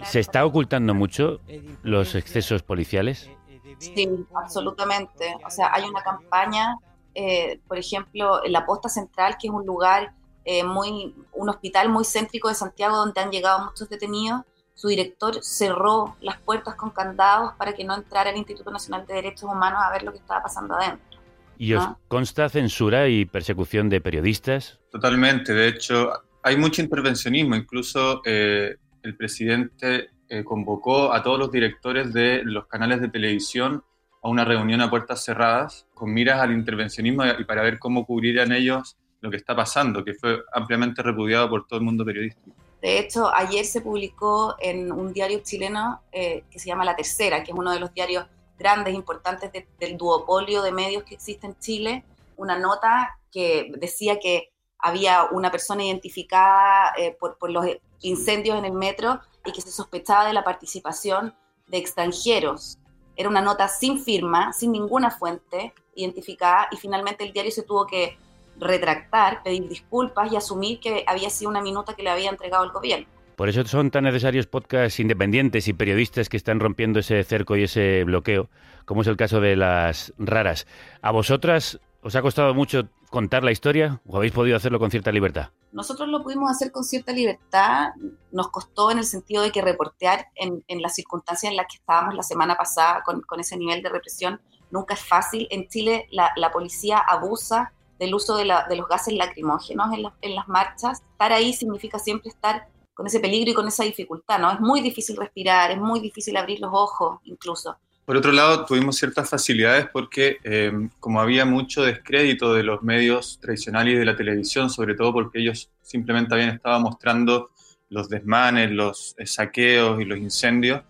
[0.05, 1.43] ¿Se está ocultando mucho
[1.83, 3.31] los excesos policiales?
[3.79, 5.37] Sí, absolutamente.
[5.45, 6.77] O sea, hay una campaña,
[7.15, 10.15] eh, por ejemplo, en la Posta Central, que es un lugar
[10.51, 14.41] eh, muy, un hospital muy céntrico de Santiago donde han llegado muchos detenidos.
[14.73, 19.13] Su director cerró las puertas con candados para que no entrara el Instituto Nacional de
[19.13, 21.21] Derechos Humanos a ver lo que estaba pasando adentro.
[21.59, 22.01] ¿Y os ¿no?
[22.09, 24.79] consta censura y persecución de periodistas?
[24.91, 25.53] Totalmente.
[25.53, 27.55] De hecho, hay mucho intervencionismo.
[27.55, 33.85] Incluso eh, el presidente eh, convocó a todos los directores de los canales de televisión
[34.23, 38.53] a una reunión a puertas cerradas con miras al intervencionismo y para ver cómo cubrirían
[38.53, 42.57] ellos lo que está pasando, que fue ampliamente repudiado por todo el mundo periodístico.
[42.81, 47.43] De hecho, ayer se publicó en un diario chileno eh, que se llama La Tercera,
[47.43, 51.47] que es uno de los diarios grandes, importantes de, del duopolio de medios que existe
[51.47, 52.05] en Chile,
[52.37, 57.67] una nota que decía que había una persona identificada eh, por los
[58.01, 61.35] incendios en el metro y que se sospechaba de la participación
[61.67, 62.79] de extranjeros.
[63.17, 67.87] Era una nota sin firma, sin ninguna fuente identificada y finalmente el diario se tuvo
[67.87, 68.17] que
[68.59, 72.71] retractar, pedir disculpas y asumir que había sido una minuta que le había entregado el
[72.71, 73.07] gobierno.
[73.37, 77.63] Por eso son tan necesarios podcasts independientes y periodistas que están rompiendo ese cerco y
[77.63, 78.51] ese bloqueo,
[78.85, 80.67] como es el caso de las raras.
[81.03, 85.13] ¿A vosotras os ha costado mucho contar la historia o habéis podido hacerlo con cierta
[85.13, 85.51] libertad?
[85.71, 87.91] Nosotros lo pudimos hacer con cierta libertad,
[88.33, 91.77] nos costó en el sentido de que reportear en, en las circunstancias en las que
[91.77, 94.41] estábamos la semana pasada con, con ese nivel de represión
[94.73, 95.47] nunca es fácil.
[95.51, 100.35] En Chile la, la policía abusa del uso de, los gases lacrimógenos en, la, en,
[100.35, 101.03] las marchas.
[101.13, 104.51] Estar ahí significa siempre estar con ese peligro y con esa dificultad, ¿no?
[104.51, 107.77] Es muy difícil respirar, es muy difícil abrir los ojos incluso.
[108.05, 113.39] Por otro lado, tuvimos ciertas facilidades porque eh, como había mucho descrédito de los medios
[113.39, 117.51] tradicionales y de la televisión, sobre todo porque ellos simplemente habían estado mostrando
[117.91, 120.83] los desmanes, los saqueos y los incendios,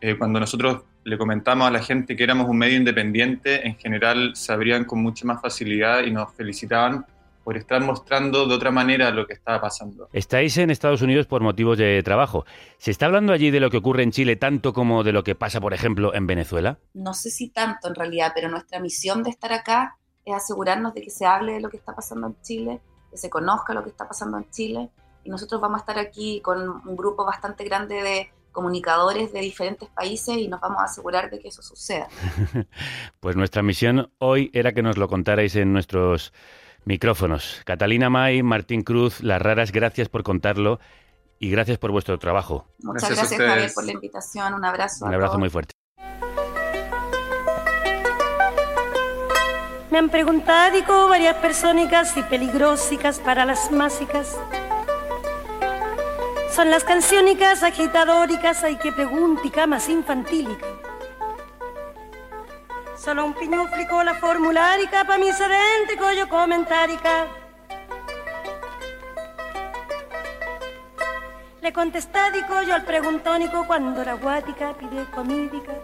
[0.00, 4.34] eh, cuando nosotros le comentamos a la gente que éramos un medio independiente, en general
[4.34, 7.06] se abrían con mucha más facilidad y nos felicitaban
[7.44, 10.08] por estar mostrando de otra manera lo que estaba pasando.
[10.12, 12.44] Estáis en Estados Unidos por motivos de trabajo.
[12.78, 15.36] ¿Se está hablando allí de lo que ocurre en Chile tanto como de lo que
[15.36, 16.80] pasa, por ejemplo, en Venezuela?
[16.92, 21.02] No sé si tanto en realidad, pero nuestra misión de estar acá es asegurarnos de
[21.02, 22.80] que se hable de lo que está pasando en Chile,
[23.12, 24.90] que se conozca lo que está pasando en Chile.
[25.22, 29.86] Y nosotros vamos a estar aquí con un grupo bastante grande de comunicadores de diferentes
[29.90, 32.08] países y nos vamos a asegurar de que eso suceda.
[33.20, 36.32] pues nuestra misión hoy era que nos lo contarais en nuestros
[36.86, 37.60] micrófonos.
[37.66, 40.80] Catalina May, Martín Cruz, Las Raras, gracias por contarlo
[41.38, 42.66] y gracias por vuestro trabajo.
[42.82, 44.54] Muchas gracias, gracias Javier, por la invitación.
[44.54, 45.04] Un abrazo.
[45.04, 45.74] Un abrazo muy fuerte.
[49.90, 54.36] Me han preguntado varias persónicas y peligrosicas para las másicas.
[56.56, 60.64] Son las canciónicas agitadóricas, hay que preguntica más infantílica.
[62.96, 67.26] Solo un piñuflico la formularica pa' mi sedéntrico yo comentárica.
[71.60, 75.74] Le contestádico yo al preguntónico cuando la guática pide comídica.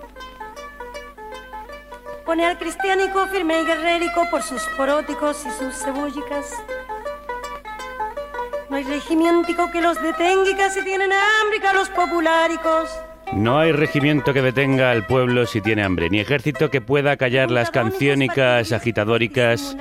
[2.25, 6.47] Pone al cristiánico firme y guerrérico por sus poróticos y sus cebollicas.
[8.73, 12.89] No hay regimiento que los detenga y casi tienen hambre los populáricos.
[13.35, 17.51] No hay regimiento que detenga al pueblo si tiene hambre, ni ejército que pueda callar
[17.51, 19.77] las canciónicas agitadóricas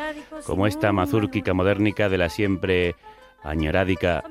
[0.46, 2.96] como esta mazúrquica modernica de la siempre
[3.44, 4.24] añorádica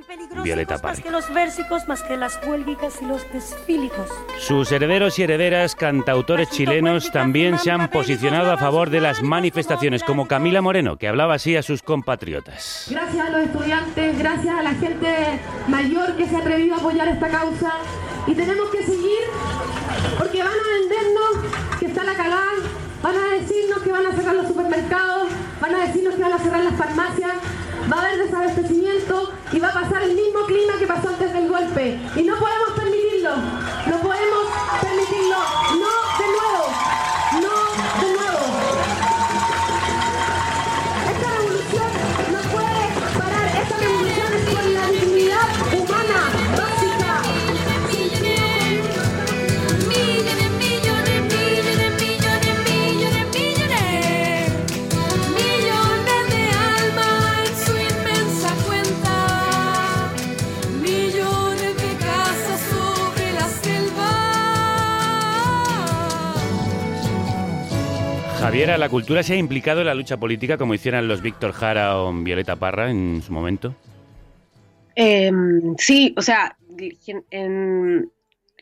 [0.43, 0.95] Violeta Parra.
[0.95, 4.09] Más que los versicos, más que las huélgicas y los desfílicos.
[4.39, 10.03] Sus herederos y herederas, cantautores chilenos, también se han posicionado a favor de las manifestaciones,
[10.03, 12.87] como Camila Moreno, que hablaba así a sus compatriotas.
[12.91, 17.09] Gracias a los estudiantes, gracias a la gente mayor que se ha atrevido a apoyar
[17.09, 17.73] esta causa
[18.27, 19.21] y tenemos que seguir
[20.19, 22.53] porque van a vendernos que está la cagada,
[23.03, 25.29] van a decirnos que van a cerrar los supermercados,
[25.61, 27.33] van a decirnos que van a cerrar las farmacias,
[27.91, 31.49] va a haber desabastecimiento y va a pasar el mismo clima que pasó antes del
[31.49, 31.99] golpe.
[32.17, 33.31] Y no podemos permitirlo,
[68.51, 71.97] Javiera, ¿la cultura se ha implicado en la lucha política como hicieran los Víctor Jara
[71.99, 73.77] o Violeta Parra en su momento?
[74.97, 75.31] Eh,
[75.79, 76.57] sí, o sea,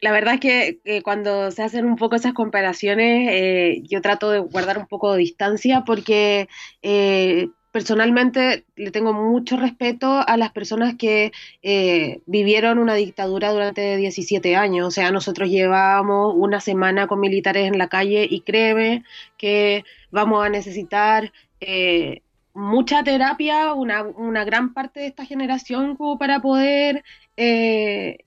[0.02, 4.30] la verdad es que, que, cuando se hacen un poco esas comparaciones, eh, yo trato
[4.30, 6.50] de guardar un poco de distancia porque
[6.82, 13.96] eh, personalmente le tengo mucho respeto a las personas que eh, vivieron una dictadura durante
[13.96, 14.86] 17 años.
[14.86, 19.04] O sea, nosotros llevábamos una semana con militares en la calle y créeme
[19.36, 22.22] que vamos a necesitar eh,
[22.54, 27.04] mucha terapia, una, gran parte de esta generación como para poder
[27.36, 28.18] eh,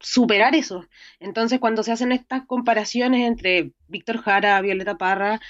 [0.00, 0.86] superar eso.
[1.20, 5.40] Entonces, cuando se hacen estas comparaciones entre Víctor Jara, Violeta Parra,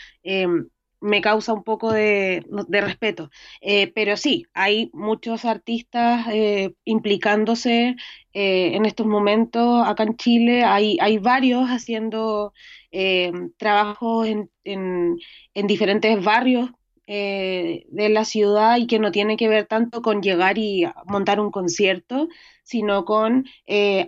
[1.00, 3.30] me causa un poco de, de respeto.
[3.60, 7.96] Eh, pero sí, hay muchos artistas eh, implicándose
[8.32, 10.64] eh, en estos momentos acá en Chile.
[10.64, 12.52] Hay, hay varios haciendo
[13.56, 15.16] trabajos en, en,
[15.54, 16.70] en, diferentes barrios
[17.06, 21.52] de la ciudad y que no tiene que ver tanto con llegar y montar un
[21.52, 22.28] concierto,
[22.64, 23.46] sino con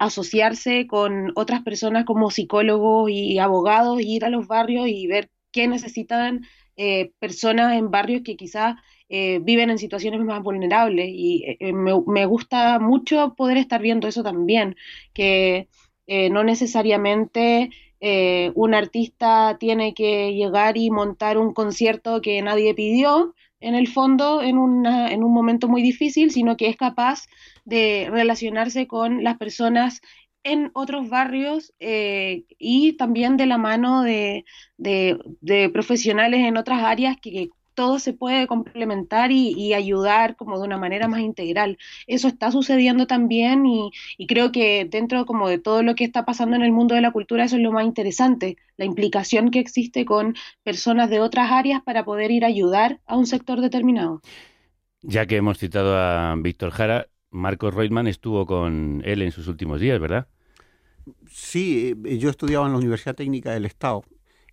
[0.00, 5.30] asociarse con otras personas como psicólogos y abogados, y ir a los barrios y ver
[5.52, 6.42] qué necesitan
[6.76, 8.76] eh, personas en barrios que quizás
[9.08, 14.08] eh, viven en situaciones más vulnerables y eh, me, me, gusta mucho poder estar viendo
[14.08, 14.76] eso también,
[15.12, 15.68] que
[16.08, 17.70] no necesariamente
[18.04, 23.86] eh, un artista tiene que llegar y montar un concierto que nadie pidió, en el
[23.86, 27.26] fondo, en, una, en un momento muy difícil, sino que es capaz
[27.64, 30.00] de relacionarse con las personas
[30.44, 34.44] en otros barrios eh, y también de la mano de,
[34.76, 40.66] de, profesionales en otras áreas que, todo se puede complementar y, y, ayudar como de
[40.66, 41.78] una manera más integral.
[42.06, 46.26] Eso está sucediendo también y, y, creo que dentro como de todo lo que está
[46.26, 49.58] pasando en el mundo de la cultura, eso es lo más interesante, la implicación que
[49.58, 54.20] existe con personas de otras áreas para poder ir a ayudar a un sector determinado.
[55.00, 59.80] Ya que hemos citado a Víctor Jara, Marcos Reutemann estuvo con él en sus últimos
[59.80, 60.28] días, ¿verdad?
[61.28, 64.04] Sí, eh, yo estudiaba en la Universidad Técnica del Estado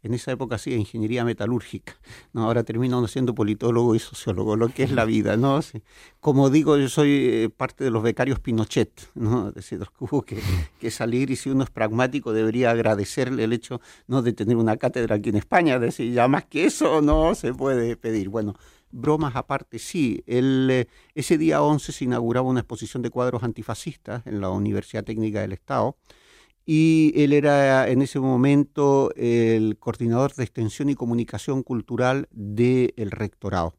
[0.01, 1.97] en esa época hacía ingeniería metalúrgica,
[2.33, 2.45] ¿no?
[2.45, 5.59] ahora termino siendo politólogo y sociólogo, lo que es la vida, ¿no?
[6.19, 9.49] Como digo, yo soy eh, parte de los becarios Pinochet, ¿no?
[9.49, 10.39] Es decir, hubo que,
[10.79, 14.21] que, salir y si uno es pragmático debería agradecerle el hecho ¿no?
[14.21, 17.53] de tener una cátedra aquí en España, es decir, ya más que eso no se
[17.53, 18.29] puede pedir.
[18.29, 18.55] Bueno,
[18.91, 20.85] bromas aparte, sí, eh,
[21.15, 25.53] ese día 11 se inauguraba una exposición de cuadros antifascistas en la Universidad Técnica del
[25.53, 25.97] Estado,
[26.65, 33.73] y él era en ese momento el coordinador de extensión y comunicación cultural del rectorado.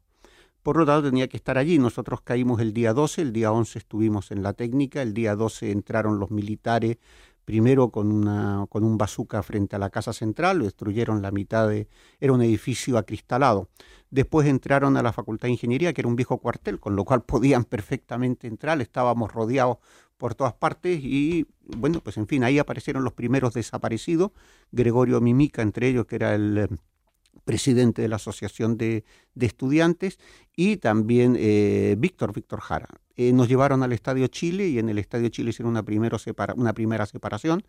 [0.62, 1.78] Por lo tanto, tenía que estar allí.
[1.78, 5.70] Nosotros caímos el día 12, el día 11 estuvimos en la técnica, el día 12
[5.70, 6.98] entraron los militares,
[7.44, 11.88] primero con, una, con un bazooka frente a la Casa Central, destruyeron la mitad de...
[12.20, 13.68] era un edificio acristalado.
[14.10, 17.22] Después entraron a la Facultad de Ingeniería, que era un viejo cuartel, con lo cual
[17.26, 19.78] podían perfectamente entrar, estábamos rodeados
[20.16, 24.32] por todas partes y bueno, pues en fin, ahí aparecieron los primeros desaparecidos,
[24.70, 26.68] Gregorio Mimica entre ellos, que era el eh,
[27.44, 29.04] presidente de la Asociación de,
[29.40, 30.18] Estudiantes,
[30.54, 32.88] y también eh, Víctor, Víctor Jara.
[33.22, 35.84] Eh, nos llevaron al Estadio Chile y en el Estadio Chile hicieron una,
[36.56, 37.62] una primera separación.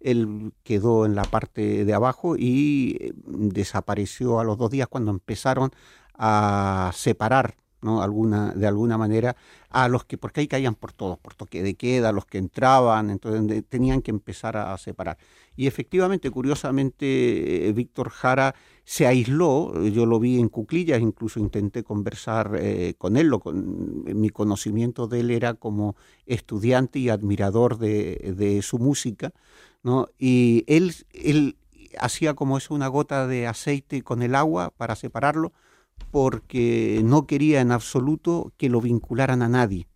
[0.00, 5.10] Él quedó en la parte de abajo y eh, desapareció a los dos días cuando
[5.10, 5.72] empezaron
[6.14, 7.54] a separar
[7.84, 9.36] de alguna manera,
[9.70, 13.10] a los que, porque ahí caían por todos, por toque de queda, los que entraban,
[13.10, 15.18] entonces tenían que empezar a separar.
[15.56, 18.54] Y efectivamente, curiosamente, eh, Víctor Jara
[18.84, 24.04] se aisló, yo lo vi en cuclillas, incluso intenté conversar eh, con él, lo, con,
[24.04, 29.32] mi conocimiento de él era como estudiante y admirador de, de su música,
[29.82, 30.08] ¿no?
[30.18, 31.56] Y él, él
[31.98, 35.52] hacía como eso una gota de aceite con el agua para separarlo,
[36.10, 39.88] porque no quería en absoluto que lo vincularan a nadie.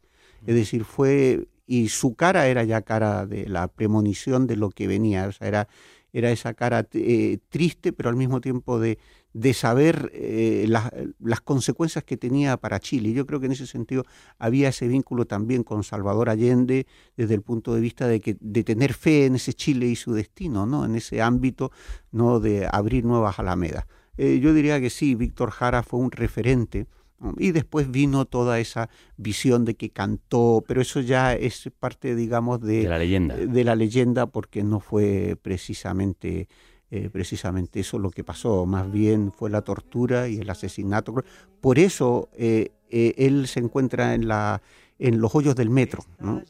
[0.46, 4.86] Es decir, fue, y su cara era ya cara de la premonición de lo que
[4.86, 5.68] venía, o sea, era,
[6.12, 8.98] era esa cara eh, triste, pero al mismo tiempo de,
[9.32, 13.12] de saber eh, la, las consecuencias que tenía para Chile.
[13.12, 14.04] Yo creo que en ese sentido
[14.38, 16.86] había ese vínculo también con Salvador Allende
[17.16, 20.12] desde el punto de vista de, que, de tener fe en ese Chile y su
[20.12, 20.84] destino, ¿no?
[20.84, 21.70] en ese ámbito
[22.10, 22.40] ¿no?
[22.40, 23.84] de abrir nuevas alamedas.
[24.18, 26.86] Eh, yo diría que sí, Víctor Jara fue un referente.
[27.36, 32.60] Y después vino toda esa visión de que cantó, pero eso ya es parte, digamos,
[32.60, 33.34] de, de la leyenda.
[33.36, 36.48] De la leyenda, porque no fue precisamente,
[36.92, 38.66] eh, precisamente eso lo que pasó.
[38.66, 41.12] Más bien fue la tortura y el asesinato.
[41.60, 44.62] Por eso eh, eh, él se encuentra en la
[44.98, 46.04] en los hoyos del metro.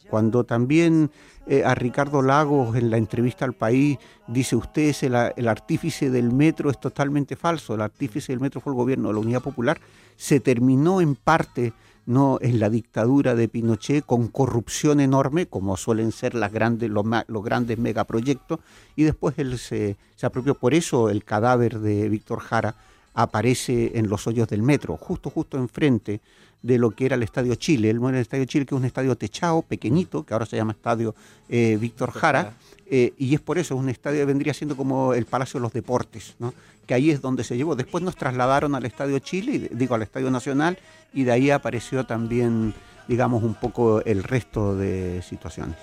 [0.08, 1.10] Cuando también
[1.46, 6.10] eh, a Ricardo Lagos en la entrevista al país dice usted es el, el, artífice
[6.10, 7.74] del metro, es totalmente falso.
[7.74, 9.78] El artífice del metro fue el gobierno de la Unidad Popular.
[10.16, 11.72] Se terminó en parte
[12.08, 17.04] no en la dictadura de Pinochet con corrupción enorme, como suelen ser las grandes, los,
[17.26, 18.60] los grandes megaproyectos,
[18.96, 20.54] y después él se, se apropió.
[20.54, 22.74] Por eso el cadáver de Víctor Jara
[23.12, 26.22] aparece en los hoyos del metro, justo, justo enfrente
[26.62, 27.90] de lo que era el Estadio Chile.
[27.90, 31.14] El, el Estadio Chile, que es un estadio techado, pequeñito, que ahora se llama Estadio
[31.48, 32.54] eh, Víctor Jara,
[32.90, 35.62] eh, y es por eso, es un estadio que vendría siendo como el Palacio de
[35.62, 36.54] los Deportes, ¿no?
[36.88, 37.76] que ahí es donde se llevó.
[37.76, 40.78] Después nos trasladaron al Estadio Chile, digo al Estadio Nacional,
[41.12, 42.74] y de ahí apareció también,
[43.06, 45.76] digamos, un poco el resto de situaciones.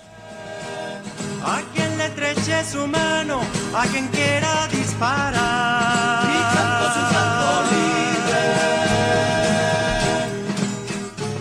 [1.44, 3.40] A quien le treche su mano,
[3.72, 6.35] a quien quiera disparar.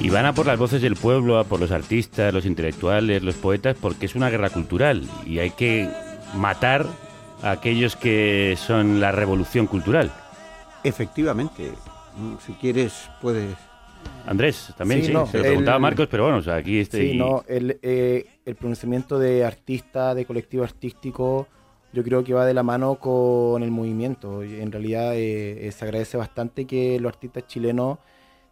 [0.05, 3.33] Y van a por las voces del pueblo, a por los artistas, los intelectuales, los
[3.33, 5.89] poetas, porque es una guerra cultural y hay que
[6.35, 6.85] matar
[7.41, 10.13] a aquellos que son la revolución cultural.
[10.83, 11.71] Efectivamente.
[12.45, 13.55] Si quieres, puedes.
[14.27, 15.13] Andrés, también sí, sí.
[15.13, 17.01] No, se lo preguntaba el, Marcos, pero bueno, o sea, aquí este.
[17.01, 21.47] Sí, no, el, eh, el pronunciamiento de artista, de colectivo artístico,
[21.93, 24.43] yo creo que va de la mano con el movimiento.
[24.43, 27.97] En realidad eh, se agradece bastante que los artistas chilenos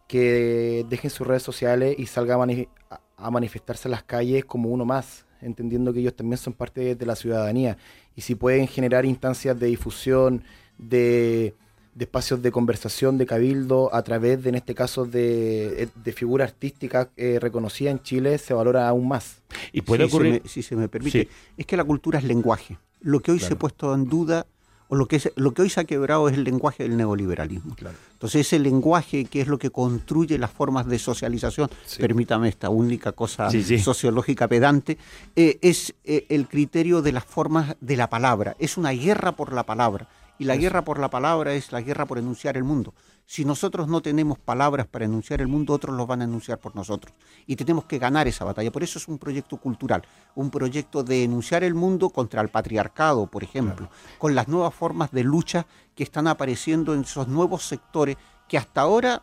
[0.08, 2.68] que dejen sus redes sociales y salga a, manif
[3.16, 5.24] a, manifestarse en las calles como uno más.
[5.40, 7.76] entendiendo que ellos también son parte de la ciudadanía.
[8.16, 10.42] Y si pueden generar instancias de difusión,
[10.78, 11.54] de,
[11.94, 16.50] de espacios de conversación, de cabildo, a través de, en este caso, de, de figuras
[16.50, 19.42] artísticas eh, reconocidas en Chile, se valora aún más.
[19.72, 20.42] Y puede Si se ocurrir...
[20.42, 21.28] me- si se me permite, Sí.
[21.58, 22.78] es que la cultura es lenguaje.
[23.00, 24.46] Lo que hoy se ha puesto en duda,
[24.88, 27.74] o lo que, es- lo que hoy se ha quebrado es el lenguaje del neoliberalismo.
[28.12, 33.12] Entonces ese lenguaje que es lo que construye las formas de socialización, permítame esta única
[33.12, 33.78] cosa Sí, sí.
[33.78, 34.98] sociológica pedante,
[35.36, 38.56] eh, es eh, el criterio de las formas de la palabra.
[38.58, 40.06] Es una guerra por la palabra.
[40.38, 42.92] Y la guerra por la palabra es la guerra por enunciar el mundo.
[43.26, 46.74] Si nosotros no tenemos palabras para enunciar el mundo, otros los van a enunciar por
[46.74, 47.14] nosotros.
[47.46, 48.70] Y tenemos que ganar esa batalla.
[48.70, 50.02] Por eso es un proyecto cultural,
[50.34, 55.10] un proyecto de enunciar el mundo contra el patriarcado, por ejemplo, con las nuevas formas
[55.12, 58.16] de lucha que están apareciendo en esos nuevos sectores
[58.48, 59.22] que hasta ahora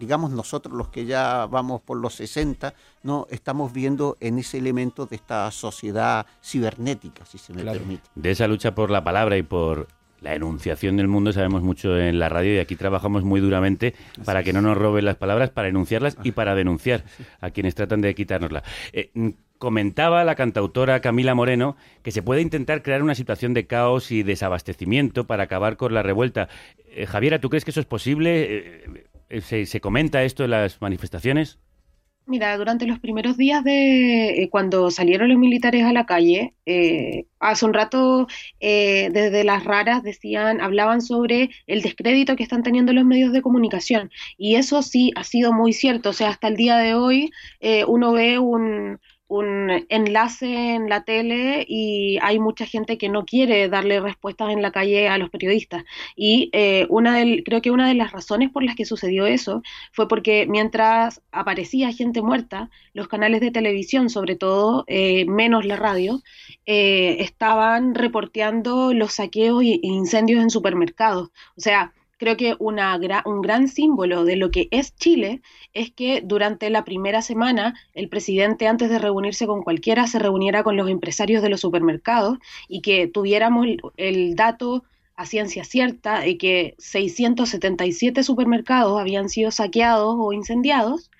[0.00, 5.04] digamos nosotros los que ya vamos por los 60, no estamos viendo en ese elemento
[5.04, 8.08] de esta sociedad cibernética, si se me permite.
[8.14, 9.88] De esa lucha por la palabra y por
[10.20, 13.94] la enunciación del mundo sabemos mucho en la radio y aquí trabajamos muy duramente
[14.24, 17.04] para que no nos roben las palabras, para enunciarlas y para denunciar
[17.40, 18.62] a quienes tratan de quitárnosla.
[18.92, 23.66] Eh, mm, comentaba la cantautora Camila Moreno que se puede intentar crear una situación de
[23.66, 26.48] caos y desabastecimiento para acabar con la revuelta.
[26.86, 29.04] Eh, Javiera, ¿tú crees que eso es posible?
[29.28, 31.58] Eh, ¿se, se comenta esto en las manifestaciones?
[32.30, 37.26] Mira, durante los primeros días de eh, cuando salieron los militares a la calle, eh,
[37.40, 38.28] hace un rato
[38.60, 43.42] eh, desde las raras decían, hablaban sobre el descrédito que están teniendo los medios de
[43.42, 44.12] comunicación.
[44.38, 46.10] Y eso sí ha sido muy cierto.
[46.10, 49.00] O sea, hasta el día de hoy eh, uno ve un,
[49.30, 54.60] un enlace en la tele y hay mucha gente que no quiere darle respuestas en
[54.60, 55.84] la calle a los periodistas.
[56.16, 59.62] Y eh, una del, creo que una de las razones por las que sucedió eso
[59.92, 65.76] fue porque mientras aparecía gente muerta, los canales de televisión, sobre todo, eh, menos la
[65.76, 66.22] radio,
[66.66, 71.28] eh, estaban reporteando los saqueos e incendios en supermercados.
[71.56, 75.40] O sea, creo que una un gran símbolo de lo que es Chile
[75.72, 80.62] es que durante la primera semana el presidente antes de reunirse con cualquiera se reuniera
[80.62, 84.84] con los empresarios de los supermercados y que tuviéramos el, el dato
[85.16, 91.10] a ciencia cierta de que 677 supermercados habían sido saqueados o incendiados,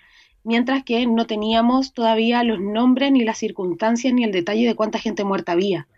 [0.45, 4.99] mientras que no teníamos todavía los nombres ni las circunstancias ni el detalle de cuánta
[4.99, 5.89] gente muerta había.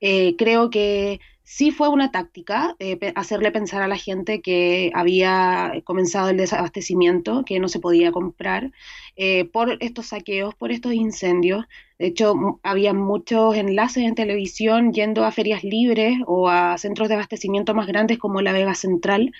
[0.00, 5.72] Eh, creo que sí fue una táctica eh, hacerle pensar a la gente que había
[5.84, 8.72] comenzado el desabastecimiento, que no se podía comprar,
[9.16, 11.66] eh, por estos saqueos, por estos incendios.
[11.98, 17.14] De hecho, había muchos enlaces en televisión yendo a ferias libres o a centros de
[17.14, 19.32] abastecimiento más grandes como la Vega Central,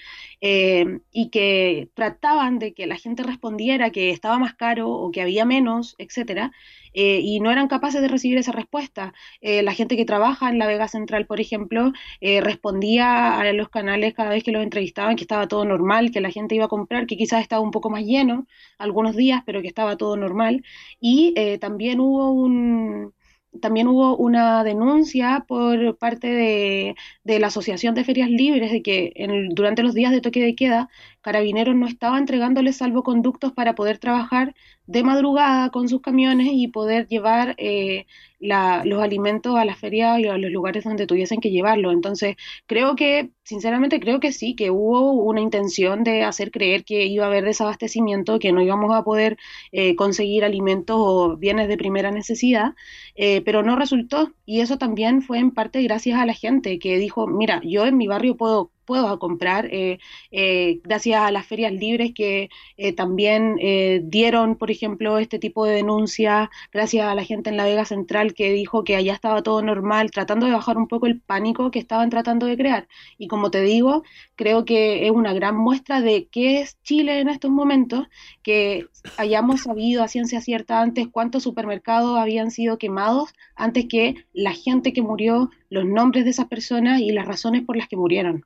[0.45, 5.23] eh, y que trataban de que la gente respondiera que estaba más caro o que
[5.23, 6.51] había menos, etcétera,
[6.95, 9.15] eh, y no eran capaces de recibir esa respuesta.
[9.41, 14.15] Eh, la gente que trabaja en la Vega Central, por ejemplo, respondía a los canales
[14.15, 17.07] cada vez que los entrevistaban que estaba todo normal, que la gente iba a comprar,
[17.07, 18.47] que quizás estaba un poco más lleno
[18.79, 20.65] algunos días, pero que estaba todo normal.
[21.01, 23.15] Y también hubo un
[23.61, 26.95] también hubo una denuncia por parte de,
[27.25, 30.55] de la Asociación de Ferias Libres de que en- durante los días de toque de
[30.55, 30.89] queda,
[31.21, 34.55] Carabineros no estaba entregándoles salvoconductos para poder trabajar
[34.87, 38.07] de madrugada con sus camiones y poder llevar eh,
[38.43, 41.93] la- los alimentos a las ferias y a los lugares donde tuviesen que llevarlo.
[41.93, 42.37] Entonces,
[42.67, 47.25] creo que, sinceramente, creo que sí, que hubo una intención de hacer creer que iba
[47.25, 49.37] a haber desabastecimiento, que no íbamos a poder
[49.73, 52.75] eh, conseguir alimentos o bienes de primera necesidad,
[53.15, 54.33] eh, pero no resultó.
[54.45, 57.97] Y eso también fue en parte gracias a la gente que dijo, mira, yo en
[57.97, 59.99] mi barrio puedo puedo comprar, eh,
[60.31, 65.65] eh, gracias a las ferias libres que eh, también eh, dieron, por ejemplo, este tipo
[65.65, 69.43] de denuncias, gracias a la gente en la Vega Central que dijo que allá estaba
[69.43, 72.89] todo normal, tratando de bajar un poco el pánico que estaban tratando de crear.
[73.19, 74.03] Y como te digo,
[74.37, 78.09] creo que es una gran muestra de qué es Chile en estos momentos,
[78.43, 84.53] que hayamos sabido a ciencia cierta antes cuántos supermercados habían sido quemados, antes que la
[84.53, 88.45] gente que murió, los nombres de esas personas y las razones por las que murieron.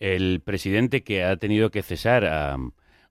[0.00, 2.56] El presidente que ha tenido que cesar a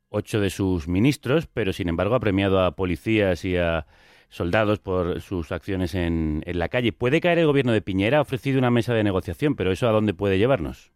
[0.09, 3.85] ocho de sus ministros, pero sin embargo ha premiado a policías y a
[4.29, 6.91] soldados por sus acciones en, en la calle.
[6.91, 8.17] ¿Puede caer el gobierno de Piñera?
[8.17, 10.91] Ha ofrecido una mesa de negociación, pero ¿eso a dónde puede llevarnos?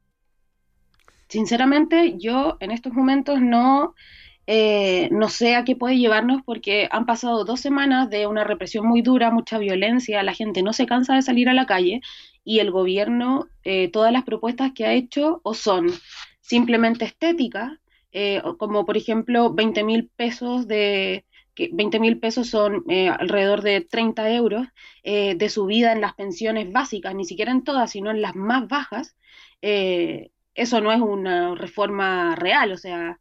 [1.27, 3.93] Sinceramente, yo en estos momentos no,
[4.51, 8.83] eh, no sé a qué puede llevarnos porque han pasado dos semanas de una represión
[8.87, 12.01] muy dura, mucha violencia, la gente no se cansa de salir a la calle
[12.43, 15.91] y el gobierno, eh, todas las propuestas que ha hecho o son
[16.41, 17.73] simplemente estéticas,
[18.11, 22.85] eh, como por ejemplo 20 mil pesos de que 20 mil pesos son
[23.19, 24.65] alrededor de 30 euros
[25.03, 29.15] de subida en las pensiones básicas, ni siquiera en todas, sino en las más bajas,
[29.61, 33.19] eso no es una reforma real, o sea,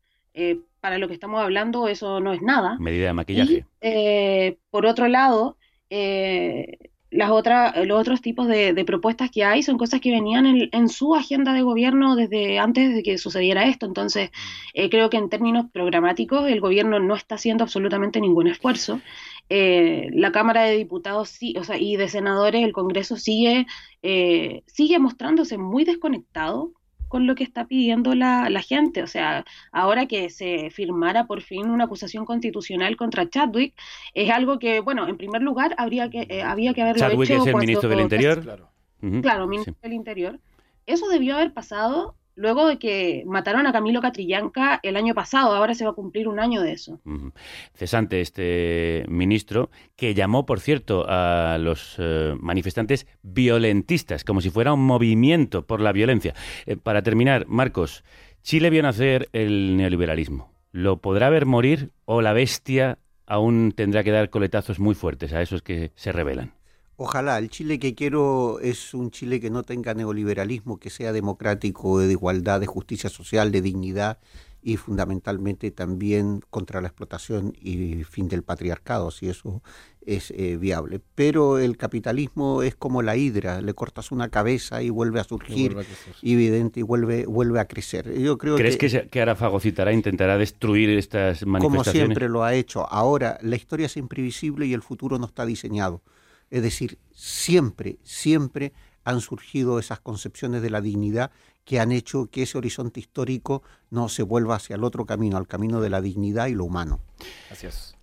[0.81, 2.77] para lo que estamos hablando eso no es nada.
[2.79, 3.53] Medida de maquillaje.
[3.53, 5.57] Y, eh, por otro lado,
[5.91, 6.79] eh,
[7.11, 10.69] las otras, los otros tipos de, de propuestas que hay son cosas que venían en,
[10.73, 13.87] en su agenda de gobierno desde antes de que sucediera esto.
[13.87, 14.31] Entonces,
[14.75, 19.01] eh, creo que en términos programáticos el gobierno no está haciendo absolutamente ningún esfuerzo.
[19.49, 23.67] Eh, la Cámara de Diputados sí, o sea, y de senadores, el Congreso sigue,
[24.03, 26.73] eh, sigue mostrándose muy desconectado
[27.09, 29.03] con lo que está pidiendo la, la gente.
[29.03, 33.75] O sea, ahora que se firmara por fin una acusación constitucional contra Chadwick,
[34.15, 37.41] es algo que, bueno, en primer lugar, habría que, eh, había que haberlo Chadwick hecho
[37.43, 38.69] es el cuando- ministro del Interior.
[39.03, 40.39] Ujú, Claro, ministro del Interior.
[40.87, 45.55] Eso debió haber pasado luego de que mataron a Camilo Catrillanca el año pasado.
[45.55, 47.01] Ahora se va a cumplir un año de eso.
[47.75, 54.73] Cesante este ministro, que llamó, por cierto, a los eh, manifestantes violentistas, como si fuera
[54.73, 56.35] un movimiento por la violencia.
[56.67, 58.05] Eh, para terminar, Marcos,
[58.43, 60.53] Chile vio nacer el neoliberalismo.
[60.71, 65.43] ¿Lo podrá ver morir o la bestia aún tendrá que dar coletazos muy fuertes a
[65.43, 66.58] esos que se rebelan?
[67.01, 72.01] Ojalá, el Chile que quiero es un Chile que no tenga neoliberalismo, que sea democrático,
[72.01, 74.19] de igualdad, de justicia social, de dignidad
[74.63, 79.63] y fundamentalmente también contra la explotación y fin del patriarcado, si eso
[80.05, 81.01] es eh, viable.
[81.15, 85.75] Pero el capitalismo es como la hidra, le cortas una cabeza y vuelve a surgir,
[85.75, 88.13] vuelve a evidente, y vuelve, vuelve a crecer.
[88.19, 92.07] Yo creo ¿Crees que, que, que ahora fagocitará, intentará destruir estas como manifestaciones?
[92.09, 92.93] siempre lo ha hecho.
[92.93, 96.03] Ahora, la historia es imprevisible y el futuro no está diseñado.
[96.51, 98.73] Es decir, siempre, siempre
[99.05, 101.31] han surgido esas concepciones de la dignidad
[101.65, 105.47] que han hecho que ese horizonte histórico no se vuelva hacia el otro camino, al
[105.47, 107.01] camino de la dignidad y lo humano.
[107.49, 107.99] Gracias.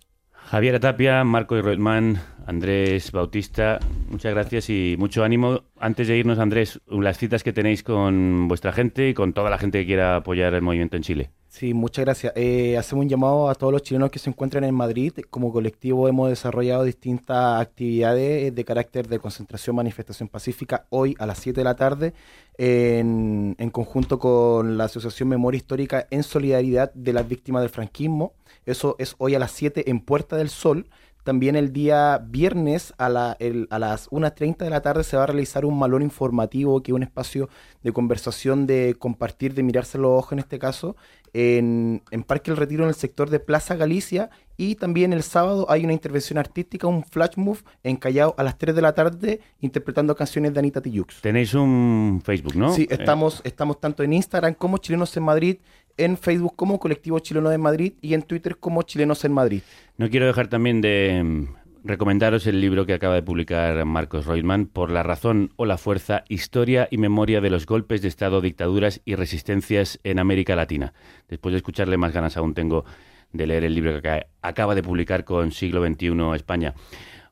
[0.46, 5.64] Javier Tapia, Marco Roitman, Andrés Bautista, muchas gracias y mucho ánimo.
[5.80, 9.58] Antes de irnos, Andrés, las citas que tenéis con vuestra gente y con toda la
[9.58, 11.30] gente que quiera apoyar el movimiento en Chile.
[11.58, 12.34] Sí, muchas gracias.
[12.36, 15.14] Eh, hacemos un llamado a todos los chilenos que se encuentran en Madrid.
[15.30, 21.38] Como colectivo hemos desarrollado distintas actividades de carácter de concentración, manifestación pacífica hoy a las
[21.38, 22.12] 7 de la tarde
[22.58, 28.34] en, en conjunto con la Asociación Memoria Histórica en solidaridad de las víctimas del franquismo.
[28.66, 30.86] Eso es hoy a las 7 en Puerta del Sol.
[31.24, 33.36] También el día viernes a, la-
[33.70, 36.94] a las 1.30 de la tarde se va a realizar un malón informativo, que es
[36.94, 37.48] un espacio
[37.82, 40.94] de conversación, de compartir, de mirarse los ojos en este caso,
[41.32, 44.30] en, en Parque El Retiro, en el sector de Plaza Galicia.
[44.58, 48.56] Y también el sábado hay una intervención artística, un flash move en Callao a las
[48.56, 51.20] 3 de la tarde, interpretando canciones de Anita Tijoux.
[51.20, 52.72] Tenéis un Facebook, ¿no?
[52.72, 55.56] Sí, Eh, estamos, estamos tanto en Instagram como Chilenos en Madrid,
[55.98, 59.62] en Facebook como Colectivo Chileno de Madrid y en Twitter como Chilenos en Madrid.
[59.98, 61.48] No quiero dejar también de
[61.86, 66.24] recomendaros el libro que acaba de publicar Marcos Reutemann, Por la razón o la fuerza,
[66.28, 70.92] historia y memoria de los golpes de Estado, dictaduras y resistencias en América Latina.
[71.28, 72.84] Después de escucharle, más ganas aún tengo
[73.32, 76.74] de leer el libro que aca- acaba de publicar con Siglo XXI España.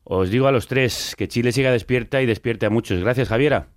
[0.04, 3.00] Os digo a los tres que Chile siga despierta y despierte a muchos.
[3.00, 3.68] Gracias, Javiera.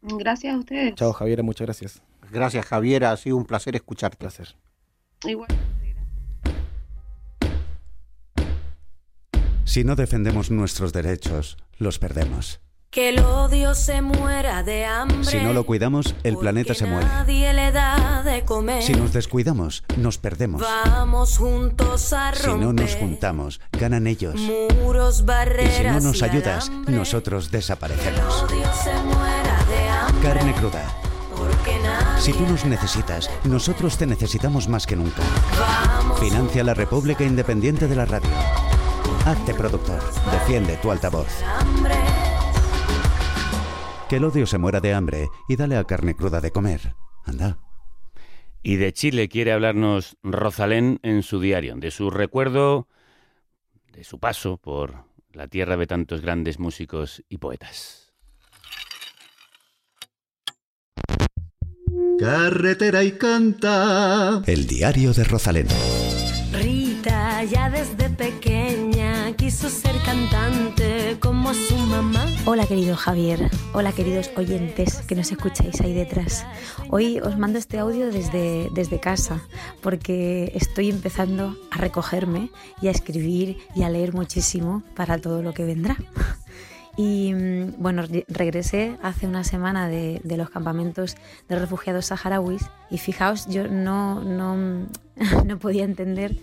[0.00, 0.94] Gracias a ustedes.
[0.94, 2.02] Chao, Javiera, muchas gracias.
[2.30, 3.10] Gracias, Javiera.
[3.12, 4.16] Ha sido un placer escucharte.
[4.16, 4.54] Placer.
[5.26, 5.48] Igual.
[9.68, 12.60] Si no defendemos nuestros derechos, los perdemos.
[12.90, 15.22] Que el odio se muera de hambre.
[15.24, 17.04] Si no lo cuidamos, el planeta se muere.
[17.04, 18.82] Nadie le da de comer.
[18.82, 20.62] Si nos descuidamos, nos perdemos.
[20.62, 24.36] Vamos juntos a Si no nos romper juntamos, ganan ellos.
[24.80, 25.76] muros, Y barreras.
[25.76, 28.18] si no nos y ayudas, nosotros Que desaparecemos.
[28.48, 30.22] el odio se muera de hambre.
[30.28, 30.94] Carne cruda.
[32.18, 35.22] Si tú nos necesitas, nosotros te necesitamos más que nunca.
[35.60, 38.30] Vamos Financia la República Independiente de la Radio.
[39.28, 40.00] Hazte productor.
[40.32, 41.28] Defiende tu altavoz.
[44.08, 46.94] Que el odio se muera de hambre y dale a carne cruda de comer.
[47.26, 47.58] Anda.
[48.62, 52.88] Y de Chile quiere hablarnos Rosalén en su diario, de su recuerdo,
[53.92, 58.14] de su paso por la tierra de tantos grandes músicos y poetas.
[62.18, 64.40] Carretera y canta.
[64.46, 65.66] El diario de Rosalén.
[66.50, 68.57] Rita ya desde pequeña
[69.66, 72.24] ser cantante como su mamá.
[72.46, 76.46] Hola querido Javier, hola queridos oyentes que nos escucháis ahí detrás.
[76.90, 79.42] Hoy os mando este audio desde, desde casa
[79.82, 85.52] porque estoy empezando a recogerme y a escribir y a leer muchísimo para todo lo
[85.52, 85.96] que vendrá.
[86.96, 91.16] Y mm, bueno, re- regresé hace una semana de, de los campamentos
[91.48, 94.56] de refugiados saharauis y fijaos, yo no, no,
[95.44, 96.36] no podía entender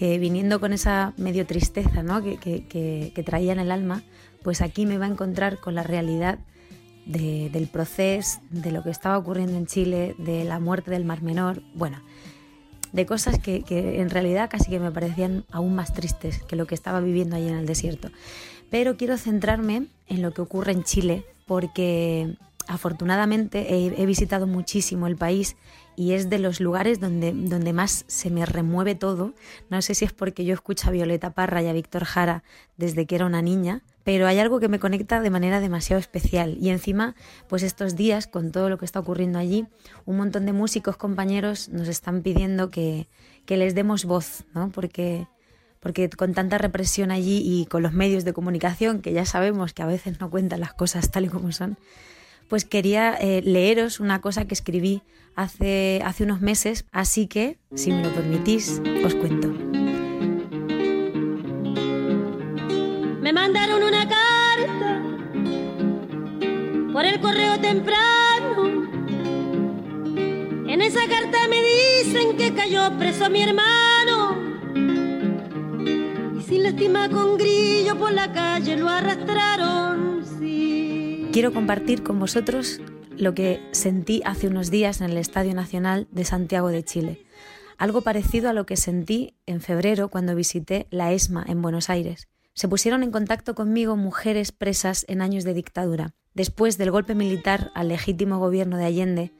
[0.00, 2.22] que viniendo con esa medio tristeza ¿no?
[2.22, 4.02] que, que- que- que traía en el alma,
[4.42, 6.38] pues aquí me iba a encontrar con la realidad
[7.04, 11.20] de- del proceso, de lo que estaba ocurriendo en Chile, de la muerte del Mar
[11.20, 11.98] Menor, bueno,
[12.92, 16.66] de cosas que, que en realidad casi que me parecían aún más tristes que lo
[16.66, 18.08] que estaba viviendo allí en el desierto.
[18.70, 22.36] Pero quiero centrarme en lo que ocurre en Chile, porque
[22.68, 25.56] afortunadamente he, he visitado muchísimo el país
[26.00, 29.34] y es de los lugares donde, donde más se me remueve todo.
[29.68, 32.42] No sé si es porque yo escucho a Violeta Parra y a Víctor Jara
[32.78, 36.56] desde que era una niña, pero hay algo que me conecta de manera demasiado especial.
[36.58, 37.16] Y encima,
[37.50, 39.66] pues estos días, con todo lo que está ocurriendo allí,
[40.06, 43.06] un montón de músicos, compañeros, nos están pidiendo que,
[43.44, 44.70] que les demos voz, ¿no?
[44.70, 45.26] Porque
[45.80, 49.82] porque con tanta represión allí y con los medios de comunicación, que ya sabemos que
[49.82, 51.76] a veces no cuentan las cosas tal y como son,
[52.48, 55.02] pues quería eh, leeros una cosa que escribí
[55.34, 59.48] hace, hace unos meses, así que, si me lo permitís, os cuento.
[63.20, 65.02] Me mandaron una carta
[66.92, 68.90] por el correo temprano.
[70.68, 74.36] En esa carta me dicen que cayó preso mi hermano.
[76.38, 80.24] Y sin lástima con grillo por la calle lo arrastraron.
[80.38, 81.28] Sí.
[81.32, 82.80] Quiero compartir con vosotros
[83.16, 87.26] lo que sentí hace unos días en el Estadio Nacional de Santiago de Chile.
[87.78, 92.28] Algo parecido a lo que sentí en febrero cuando visité la ESMA en Buenos Aires.
[92.52, 96.14] Se pusieron en contacto conmigo mujeres presas en años de dictadura.
[96.34, 99.32] Después del golpe militar al legítimo gobierno de Allende,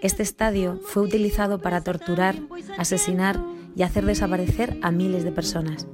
[0.00, 2.36] este estadio fue utilizado para torturar,
[2.78, 3.42] asesinar
[3.74, 5.88] y hacer desaparecer a miles de personas.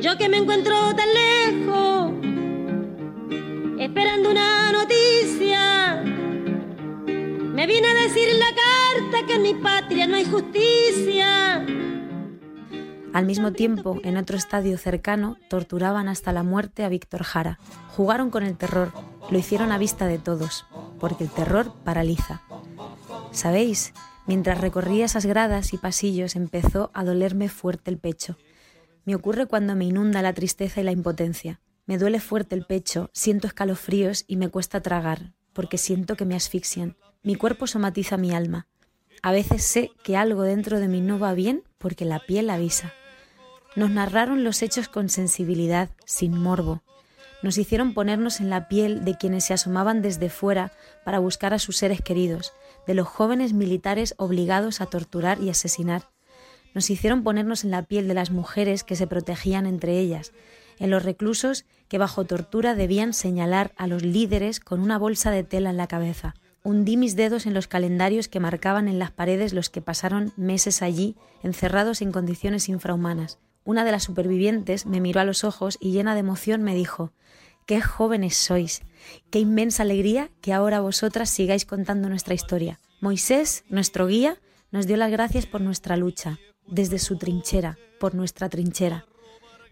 [0.00, 2.12] Yo que me encuentro tan lejos,
[3.84, 6.02] esperando una noticia.
[6.02, 11.66] Me viene a decir la carta que en mi patria no hay justicia.
[13.12, 17.58] Al mismo tiempo, en otro estadio cercano, torturaban hasta la muerte a Víctor Jara.
[17.96, 18.92] Jugaron con el terror,
[19.30, 20.64] lo hicieron a vista de todos,
[20.98, 22.42] porque el terror paraliza.
[23.32, 23.92] ¿Sabéis?
[24.26, 28.38] Mientras recorría esas gradas y pasillos empezó a dolerme fuerte el pecho.
[29.04, 31.60] Me ocurre cuando me inunda la tristeza y la impotencia.
[31.86, 36.36] Me duele fuerte el pecho, siento escalofríos y me cuesta tragar, porque siento que me
[36.36, 36.96] asfixian.
[37.22, 38.68] Mi cuerpo somatiza mi alma.
[39.22, 42.92] A veces sé que algo dentro de mí no va bien porque la piel avisa.
[43.74, 46.82] Nos narraron los hechos con sensibilidad, sin morbo.
[47.42, 50.72] Nos hicieron ponernos en la piel de quienes se asomaban desde fuera
[51.04, 52.52] para buscar a sus seres queridos,
[52.86, 56.10] de los jóvenes militares obligados a torturar y asesinar.
[56.74, 60.32] Nos hicieron ponernos en la piel de las mujeres que se protegían entre ellas,
[60.82, 65.44] en los reclusos que bajo tortura debían señalar a los líderes con una bolsa de
[65.44, 66.34] tela en la cabeza.
[66.64, 70.82] Hundí mis dedos en los calendarios que marcaban en las paredes los que pasaron meses
[70.82, 71.14] allí,
[71.44, 73.38] encerrados en condiciones infrahumanas.
[73.64, 77.12] Una de las supervivientes me miró a los ojos y llena de emoción me dijo,
[77.64, 78.82] Qué jóvenes sois,
[79.30, 82.80] qué inmensa alegría que ahora vosotras sigáis contando nuestra historia.
[83.00, 84.40] Moisés, nuestro guía,
[84.72, 89.06] nos dio las gracias por nuestra lucha, desde su trinchera, por nuestra trinchera.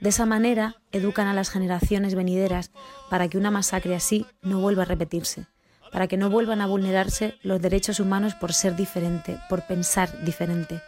[0.01, 2.71] De esa manera educan a las generaciones venideras
[3.11, 5.47] para que una masacre así no vuelva a repetirse,
[5.93, 10.81] para que no vuelvan a vulnerarse los derechos humanos por ser diferente, por pensar diferente.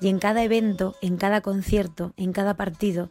[0.00, 3.08] Y en cada evento, en cada concierto, en cada partido,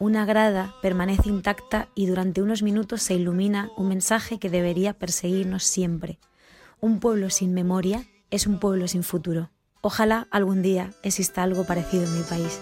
[0.00, 5.62] una grada permanece intacta y durante unos minutos se ilumina un mensaje que debería perseguirnos
[5.62, 6.18] siempre.
[6.80, 9.50] Un pueblo sin memoria es un pueblo sin futuro.
[9.80, 12.60] Ojalá algún día exista algo parecido en mi país.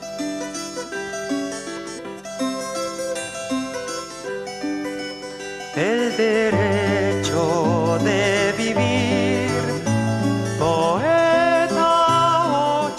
[5.81, 9.48] El derecho de vivir,
[10.59, 11.74] poeta.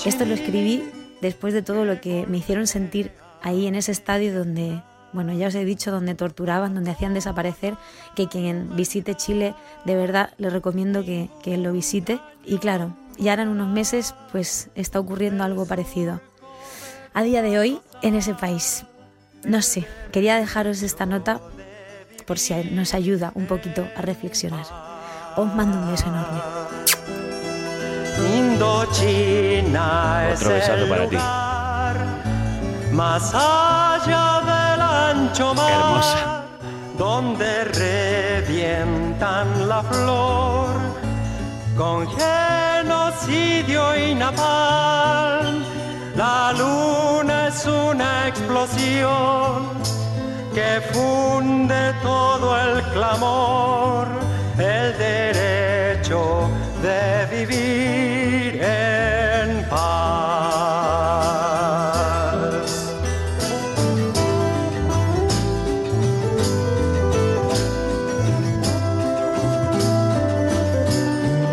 [0.04, 0.84] Esto lo escribí
[1.22, 3.12] después de todo lo que me hicieron sentir
[3.44, 4.82] ahí en ese estadio donde,
[5.14, 7.76] bueno, ya os he dicho, donde torturaban, donde hacían desaparecer,
[8.16, 9.54] que quien visite Chile,
[9.86, 12.20] de verdad le recomiendo que, que lo visite.
[12.46, 16.20] Y claro, ya en unos meses, pues está ocurriendo algo parecido.
[17.14, 18.86] A día de hoy, en ese país.
[19.46, 21.42] No sé, quería dejaros esta nota
[22.32, 24.66] por si nos ayuda un poquito a reflexionar.
[25.36, 26.40] Os mando un beso enorme.
[28.38, 31.16] Indochina es Otro besazo el para ti.
[31.18, 31.98] lugar
[32.94, 35.72] Más allá del ancho mar.
[35.74, 36.46] Hermosa.
[36.98, 37.66] Donde
[38.46, 40.70] revientan la flor
[41.76, 45.66] con genocidio y napalm.
[46.16, 49.81] La luna es una explosión
[50.54, 54.08] que funde todo el clamor,
[54.58, 56.50] el derecho
[56.82, 60.12] de vivir en paz.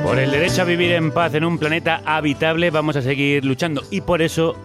[0.05, 3.83] Por el derecho a vivir en paz en un planeta habitable vamos a seguir luchando
[3.91, 4.57] y por eso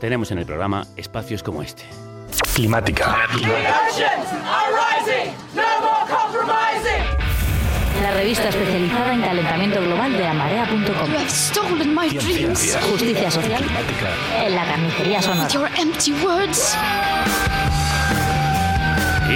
[0.00, 1.84] tenemos en el programa espacios como este.
[2.56, 3.14] Climática.
[8.02, 11.10] La revista especializada en calentamiento global de amarea.com.
[12.90, 13.62] Justicia social
[14.42, 15.48] en la carnicería sonora.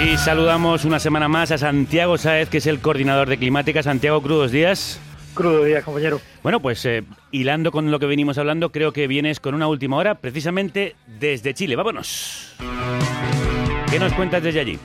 [0.03, 3.83] Y saludamos una semana más a Santiago Saez, que es el coordinador de Climática.
[3.83, 4.99] Santiago, crudos días.
[5.33, 6.19] Crudos días, compañero.
[6.43, 9.97] Bueno, pues eh, hilando con lo que venimos hablando, creo que vienes con una última
[9.97, 11.75] hora, precisamente desde Chile.
[11.75, 12.55] Vámonos.
[13.89, 14.79] ¿Qué nos cuentas desde allí?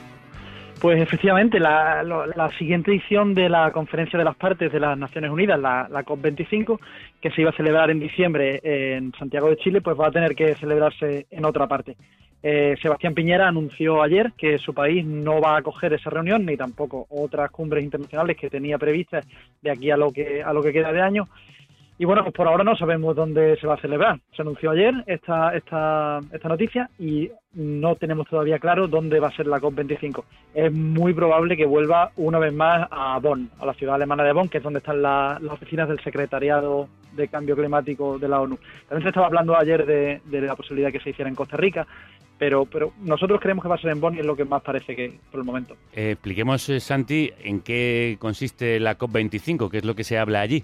[0.79, 5.59] Pues efectivamente, la, siguiente edición de la Conferencia de las Partes de las Naciones Unidas,
[5.59, 6.79] la, la COP25,
[7.19, 10.35] que se iba a celebrar en diciembre en Santiago de Chile, pues va a tener
[10.35, 11.97] que celebrarse en otra parte.
[12.43, 16.55] Eh, Sebastián Piñera anunció ayer que su país no va a acoger esa reunión ni
[16.55, 19.25] tampoco otras cumbres internacionales que tenía previstas
[19.61, 21.27] de aquí a lo que a lo que queda de año.
[21.99, 24.19] Y bueno, pues por ahora no sabemos dónde se va a celebrar.
[24.35, 29.35] Se anunció ayer esta, esta, esta noticia y no tenemos todavía claro dónde va a
[29.35, 30.23] ser la COP25.
[30.53, 34.31] Es muy probable que vuelva una vez más a Bonn, a la ciudad alemana de
[34.31, 38.41] Bonn, que es donde están la- las oficinas del Secretariado de Cambio Climático de la
[38.41, 38.59] ONU.
[38.87, 41.87] También se estaba hablando ayer de, de la posibilidad que se hiciera en Costa Rica,
[42.37, 44.61] pero, pero nosotros creemos que va a ser en Bonn y es lo que más
[44.61, 45.75] parece que por el momento.
[45.93, 50.41] Eh, expliquemos, eh, Santi, en qué consiste la COP25, qué es lo que se habla
[50.41, 50.63] allí.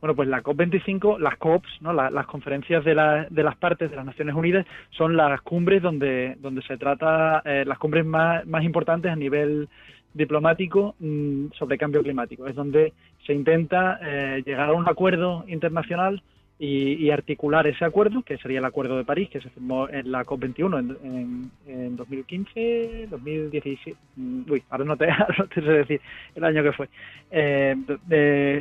[0.00, 1.92] Bueno, pues la COP25, las COPs, ¿no?
[1.92, 5.82] La- las conferencias de, la- de las partes de las Naciones Unidas son las cumbres
[5.82, 9.68] donde, donde se trata, eh, las cumbres más, más importantes a nivel
[10.12, 12.46] diplomático mm, sobre cambio climático.
[12.46, 12.92] Es donde
[13.26, 16.22] se intenta eh, llegar a un acuerdo internacional
[16.58, 20.10] y, y articular ese acuerdo, que sería el Acuerdo de París, que se firmó en
[20.10, 23.98] la COP21 en, en, en 2015, 2017.
[24.16, 26.00] mm, Uy, ahora no te, ahora no te sé decir
[26.34, 26.88] el año que fue.
[27.30, 27.76] Eh,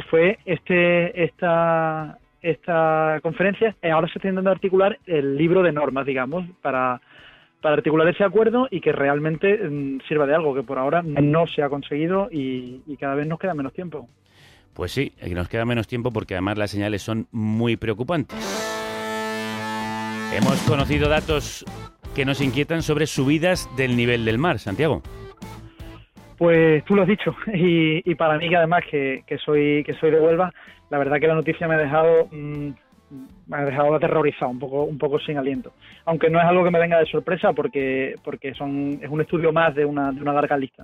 [0.10, 3.76] fue este esta esta conferencia.
[3.82, 7.02] eh, ahora se está intentando articular el libro de normas, digamos, para
[7.62, 11.48] para articular ese acuerdo y que realmente mm, sirva de algo que por ahora no
[11.48, 14.08] se ha conseguido y cada vez nos queda menos tiempo.
[14.76, 18.38] Pues sí, nos queda menos tiempo porque además las señales son muy preocupantes.
[20.34, 21.64] Hemos conocido datos
[22.14, 25.02] que nos inquietan sobre subidas del nivel del mar, Santiago.
[26.38, 30.12] Pues tú lo has dicho y, para mí que además que, que soy que soy
[30.12, 30.54] de Huelva,
[30.90, 32.70] la verdad que la noticia me ha dejado mm,
[33.48, 35.72] me ha dejado aterrorizado, un poco un poco sin aliento.
[36.04, 39.54] Aunque no es algo que me venga de sorpresa porque porque son es un estudio
[39.54, 40.84] más de una de una larga lista.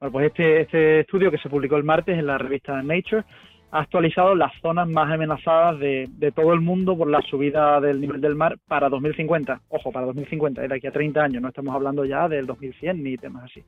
[0.00, 0.10] ¿No?
[0.10, 3.24] Bueno, pues este este estudio que se publicó el martes en la revista Nature
[3.72, 8.00] ha actualizado las zonas más amenazadas de, de todo el mundo por la subida del
[8.00, 9.60] nivel del mar para 2050.
[9.68, 13.02] Ojo, para 2050, es de aquí a 30 años, no estamos hablando ya del 2100
[13.02, 13.64] ni temas así.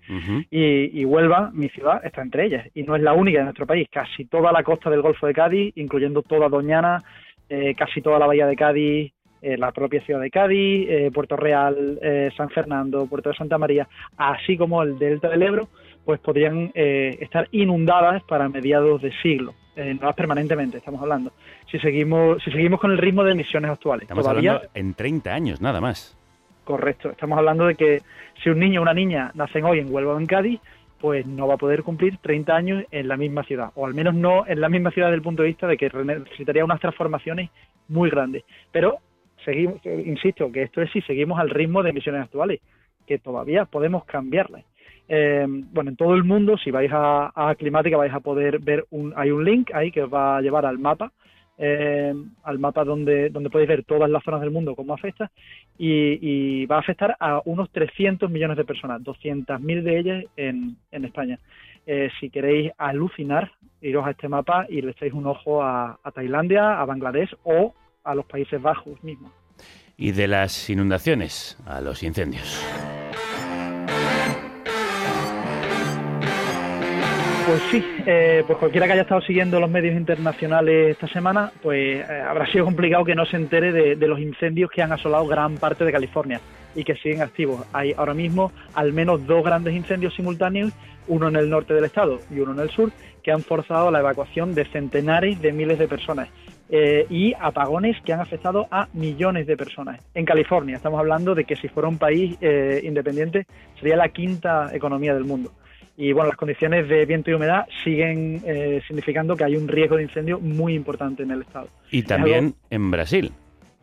[0.50, 2.68] Y, y Huelva, mi ciudad, está entre ellas.
[2.74, 3.88] Y no es la única de nuestro país.
[3.90, 7.02] Casi toda la costa del Golfo de Cádiz, incluyendo toda Doñana,
[7.48, 11.36] eh, casi toda la bahía de Cádiz, eh, la propia ciudad de Cádiz, eh, Puerto
[11.36, 13.86] Real, eh, San Fernando, Puerto de Santa María,
[14.16, 15.68] así como el delta del Ebro,
[16.09, 19.52] pues podrían eh, estar inundadas para mediados de siglo.
[19.76, 21.32] Eh, no permanentemente, estamos hablando.
[21.70, 24.05] Si seguimos, si seguimos con el ritmo de emisiones actuales.
[24.05, 26.16] Estamos Todavía, hablando en 30 años, nada más.
[26.64, 27.10] Correcto.
[27.10, 28.01] Estamos hablando de que
[28.43, 30.62] si un niño o una niña nacen hoy en Huelva o en Cádiz,
[30.98, 34.14] pues no va a poder cumplir 30 años en la misma ciudad, o al menos
[34.14, 37.51] no en la misma ciudad desde el punto de vista de que necesitaría unas transformaciones
[37.86, 38.44] muy grandes.
[38.72, 38.97] Pero
[39.44, 42.62] seguimos, eh, insisto, que esto es si seguimos al ritmo de emisiones actuales,
[43.06, 44.64] que todavía podemos cambiarlas.
[45.09, 49.12] Eh, bueno, en todo el mundo, si vais a, Climática, vais a poder ver un,
[49.16, 51.12] hay un link ahí que os va a llevar al mapa,
[51.56, 52.14] eh,
[52.44, 55.30] al mapa donde, donde podéis ver todas las zonas del mundo cómo afecta,
[55.78, 61.39] y, va a afectar a unos 300 millones de personas, 200.000 de ellas en, España.
[61.86, 66.10] Eh, si queréis alucinar, iros a este mapa y le echáis un ojo a, a
[66.10, 67.74] Tailandia, a Bangladesh o
[68.05, 69.32] a los Países Bajos mismos.
[69.97, 72.62] Y de las inundaciones a los incendios.
[77.48, 82.06] Pues sí, eh, pues cualquiera que haya estado siguiendo los medios internacionales esta semana, pues
[82.06, 85.26] eh, habrá sido complicado que no se entere de, de los incendios que han asolado
[85.26, 86.42] gran parte de California
[86.74, 87.64] y que siguen activos.
[87.72, 90.74] Hay ahora mismo al menos dos grandes incendios simultáneos,
[91.06, 92.92] uno en el norte del estado y uno en el sur,
[93.22, 96.28] que han forzado la evacuación de centenares de miles de personas.
[96.70, 100.00] eh, y apagones que han afectado a millones de personas.
[100.14, 103.46] En California estamos hablando de que si fuera un país eh, independiente
[103.78, 105.52] sería la quinta economía del mundo.
[106.00, 109.96] Y bueno, las condiciones de viento y humedad siguen eh, significando que hay un riesgo
[109.96, 111.68] de incendio muy importante en el estado.
[111.90, 113.32] Y también algo- en Brasil.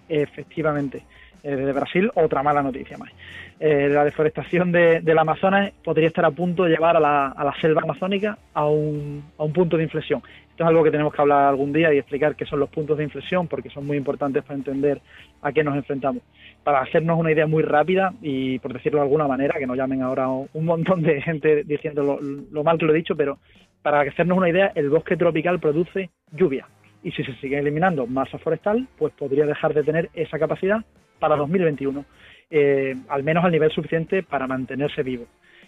[0.09, 1.03] Efectivamente.
[1.43, 3.11] Eh, desde Brasil, otra mala noticia más.
[3.59, 7.43] Eh, la deforestación de- del Amazonas podría estar a punto de llevar a la, a
[7.43, 10.23] la selva amazónica a un, a un punto de inflexión.
[10.55, 12.97] Esto es algo que tenemos que hablar algún día y explicar qué son los puntos
[12.97, 15.01] de inflexión, porque son muy importantes para entender
[15.41, 16.23] a qué nos enfrentamos.
[16.63, 20.01] Para hacernos una idea muy rápida y, por decirlo de alguna manera, que no llamen
[20.01, 23.37] ahora un montón de gente diciendo lo, mal que lo he dicho, pero
[23.81, 26.65] para hacernos una idea, el bosque tropical produce lluvia.
[27.03, 30.85] Y si se sigue eliminando masa forestal, pues podría dejar de tener esa capacidad
[31.19, 32.05] para 2021,
[32.49, 35.25] eh, al menos al nivel suficiente para mantenerse vivo.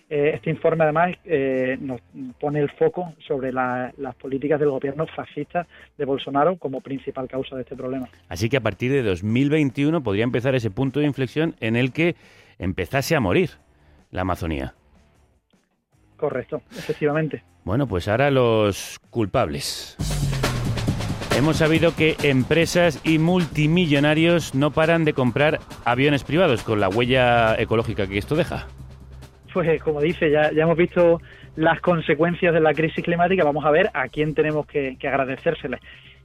[0.09, 1.99] Eh, este informe además eh, nos
[2.39, 5.67] pone el foco sobre la- las políticas del gobierno fascista
[5.97, 8.07] de Bolsonaro como principal causa de este problema.
[8.29, 12.15] Así que a partir de 2021 podría empezar ese punto de inflexión en el que
[12.57, 13.49] empezase a morir
[14.11, 14.73] la Amazonía.
[16.15, 17.43] Correcto, efectivamente.
[17.65, 19.97] Bueno, pues ahora los culpables.
[21.37, 27.55] Hemos sabido que empresas y multimillonarios no paran de comprar aviones privados con la huella
[27.59, 28.67] ecológica que esto deja.
[29.53, 31.19] Pues como dice, ya, ya hemos visto
[31.55, 35.79] las consecuencias de la crisis climática, vamos a ver a quién tenemos que, que agradecérseles.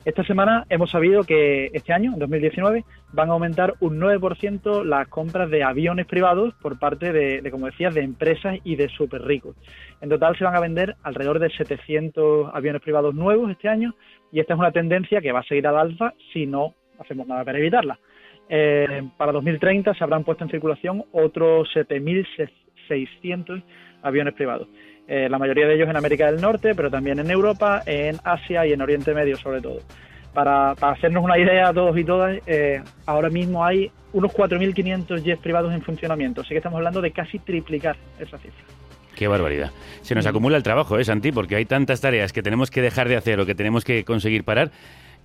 [0.04, 5.06] Esta semana hemos sabido que este año, en 2019, van a aumentar un 9% las
[5.06, 9.22] compras de aviones privados por parte de, de, como decías, de empresas y de súper
[9.22, 9.54] ricos.
[10.00, 13.94] En total se van a vender alrededor de 700 aviones privados nuevos este año
[14.32, 17.44] y esta es una tendencia que va a seguir al alza si no hacemos nada
[17.44, 17.98] para evitarla.
[18.48, 22.61] Eh, para 2030 se habrán puesto en circulación otros 7.600
[24.02, 24.68] aviones privados.
[25.08, 28.66] Eh, la mayoría de ellos en América del Norte, pero también en Europa, en Asia
[28.66, 29.80] y en Oriente Medio sobre todo.
[30.32, 35.22] Para, para hacernos una idea a todos y todas, eh, ahora mismo hay unos 4.500
[35.22, 38.64] jets privados en funcionamiento, así que estamos hablando de casi triplicar esa cifra.
[39.14, 39.70] Qué barbaridad.
[40.00, 41.32] Se nos acumula el trabajo, ¿eh, Santi?
[41.32, 44.44] Porque hay tantas tareas que tenemos que dejar de hacer o que tenemos que conseguir
[44.44, 44.70] parar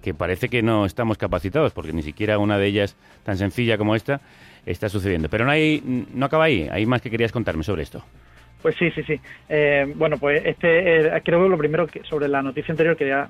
[0.02, 3.95] que parece que no estamos capacitados, porque ni siquiera una de ellas tan sencilla como
[3.95, 4.22] esta
[4.68, 5.30] está sucediendo.
[5.30, 5.81] Pero no, hay,
[6.14, 8.03] no acaba ahí, hay más que querías contarme sobre esto.
[8.61, 9.19] Pues sí, sí, sí.
[9.49, 13.30] Eh, bueno, pues este eh, creo que lo primero que sobre la noticia anterior quería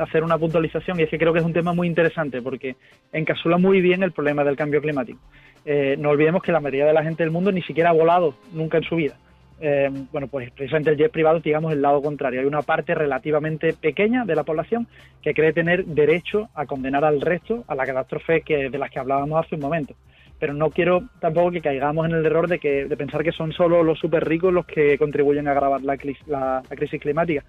[0.00, 2.76] hacer una puntualización y es que creo que es un tema muy interesante porque
[3.12, 5.20] encapsula muy bien el problema del cambio climático.
[5.64, 8.34] Eh, no olvidemos que la mayoría de la gente del mundo ni siquiera ha volado
[8.52, 9.14] nunca en su vida.
[9.60, 12.40] Eh, bueno, pues precisamente el jet privado, digamos, el lado contrario.
[12.40, 14.88] Hay una parte relativamente pequeña de la población
[15.22, 18.98] que cree tener derecho a condenar al resto a la catástrofe que, de las que
[18.98, 19.94] hablábamos hace un momento.
[20.42, 23.52] Pero no quiero tampoco que caigamos en el error de, que, de pensar que son
[23.52, 25.96] solo los súper ricos los que contribuyen a agravar la,
[26.26, 27.44] la- la crisis climática.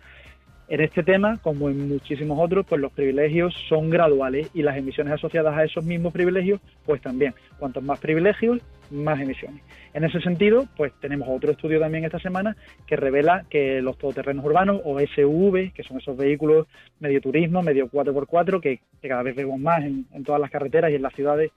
[0.68, 5.14] En este tema, como en muchísimos otros, pues los privilegios son graduales y las emisiones
[5.14, 7.34] asociadas a esos mismos privilegios, pues también.
[7.58, 8.60] Cuantos más privilegios,
[8.92, 9.64] más emisiones.
[9.96, 12.56] En ese sentido, pues tenemos otro estudio también esta semana
[12.86, 16.68] que revela que los todoterrenos urbanos o SUV, que son esos vehículos
[17.00, 20.96] medio turismo, medio 4x4, que, que cada vez vemos más en todas las carreteras y
[20.96, 21.52] en las ciudades,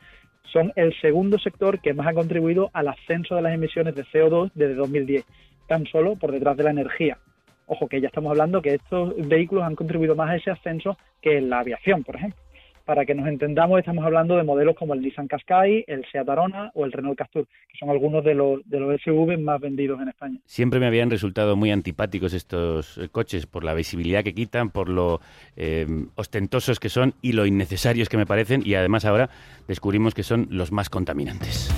[0.53, 4.51] son el segundo sector que más ha contribuido al ascenso de las emisiones de CO2
[4.55, 5.25] desde 2010,
[5.67, 7.19] tan solo por detrás de la energía.
[7.67, 11.41] Ojo que ya estamos hablando que estos vehículos han contribuido más a ese ascenso que
[11.41, 12.46] la aviación, por ejemplo.
[12.87, 16.71] Para que nos entendamos, estamos hablando de modelos como el Nissan Qashqai, el Seat Arona
[16.73, 20.09] o el Renault Captur, que son algunos de los, de los SUV más vendidos en
[20.09, 20.39] España.
[20.45, 24.89] Siempre me habían resultado muy antipáticos estos eh, coches por la visibilidad que quitan, por
[24.89, 25.21] lo
[25.57, 25.85] eh,
[26.15, 29.31] ostentosos que son y lo innecesarios que me parecen y además ahora
[29.67, 31.75] descubrimos que son los más contaminantes.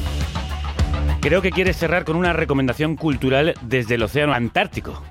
[1.23, 5.03] Creo que quieres cerrar con una recomendación cultural desde el Océano Antártico.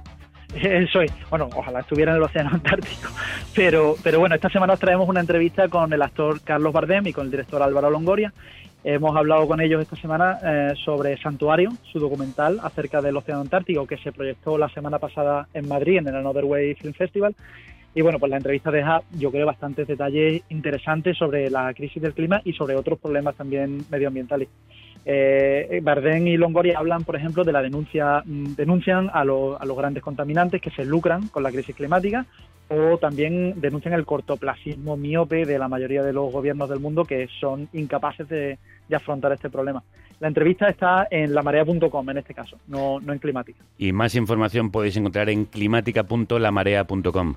[0.64, 1.12] Eso es.
[1.30, 3.10] Bueno, ojalá estuviera en el Océano Antártico.
[3.56, 7.14] Pero, pero bueno, esta semana os traemos una entrevista con el actor Carlos Bardem y
[7.14, 8.34] con el director Álvaro Longoria.
[8.84, 13.86] Hemos hablado con ellos esta semana eh, sobre Santuario, su documental acerca del Océano Antártico
[13.86, 17.36] que se proyectó la semana pasada en Madrid en el Another Way Film Festival.
[17.94, 22.14] Y bueno, pues la entrevista deja, yo creo, bastantes detalles interesantes sobre la crisis del
[22.14, 24.50] clima y sobre otros problemas también medioambientales.
[25.10, 29.64] Eh, Bardem y Longoria hablan, por ejemplo, de la denuncia, mm, denuncian a, los- a
[29.66, 32.26] los grandes contaminantes que se lucran con la crisis climática
[32.68, 37.30] o también denuncian el cortoplacismo miope de la mayoría de los gobiernos del mundo que
[37.40, 38.58] son incapaces de,
[38.90, 39.82] de afrontar este problema.
[40.20, 43.64] La entrevista está en lamarea.com en este caso, no, no en Climática.
[43.78, 47.36] Y más información podéis encontrar en climática.lamarea.com.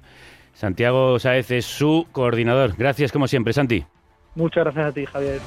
[0.55, 2.75] Santiago Saez es su coordinador.
[2.77, 3.85] Gracias como siempre, Santi.
[4.35, 5.39] Muchas gracias a ti, Javier.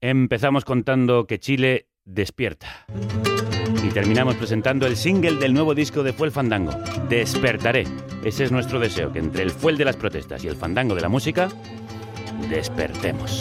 [0.00, 2.86] Empezamos contando que Chile despierta.
[3.82, 6.70] Y terminamos presentando el single del nuevo disco de Fuel Fandango,
[7.08, 7.84] Despertaré.
[8.24, 11.00] Ese es nuestro deseo, que entre el Fuel de las protestas y el fandango de
[11.00, 11.48] la música,
[12.48, 13.40] despertemos.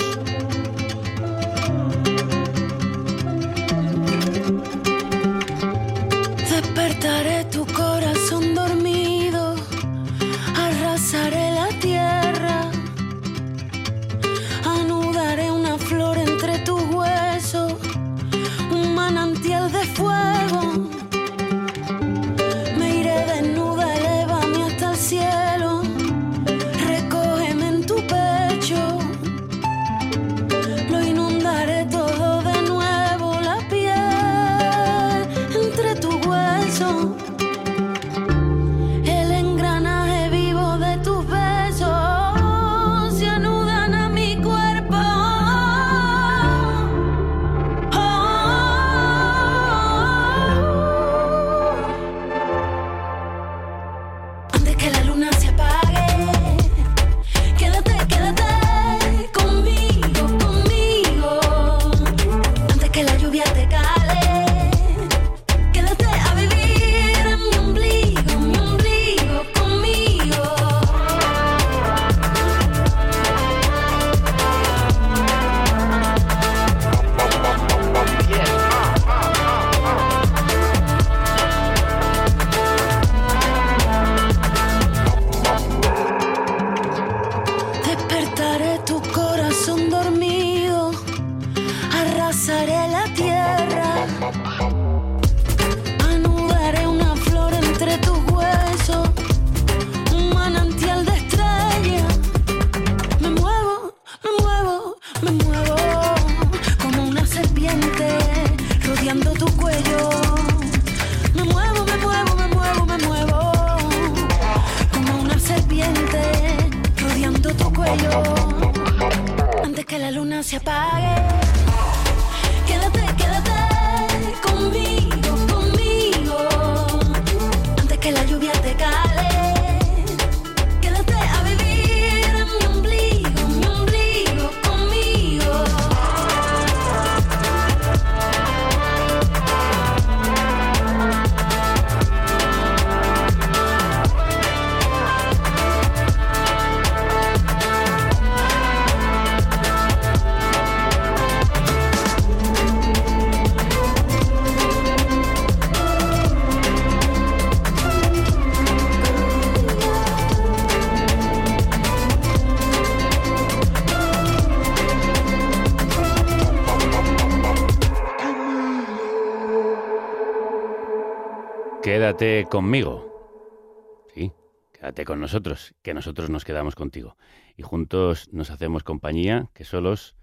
[172.18, 174.10] Quédate conmigo.
[174.16, 174.32] Sí,
[174.74, 177.16] quédate con nosotros, que nosotros nos quedamos contigo.
[177.56, 180.16] Y juntos nos hacemos compañía, que solos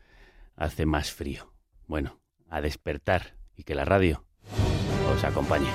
[0.57, 1.53] hace más frío.
[1.87, 2.19] Bueno,
[2.49, 4.25] a despertar y que la radio
[5.15, 5.69] os acompañe.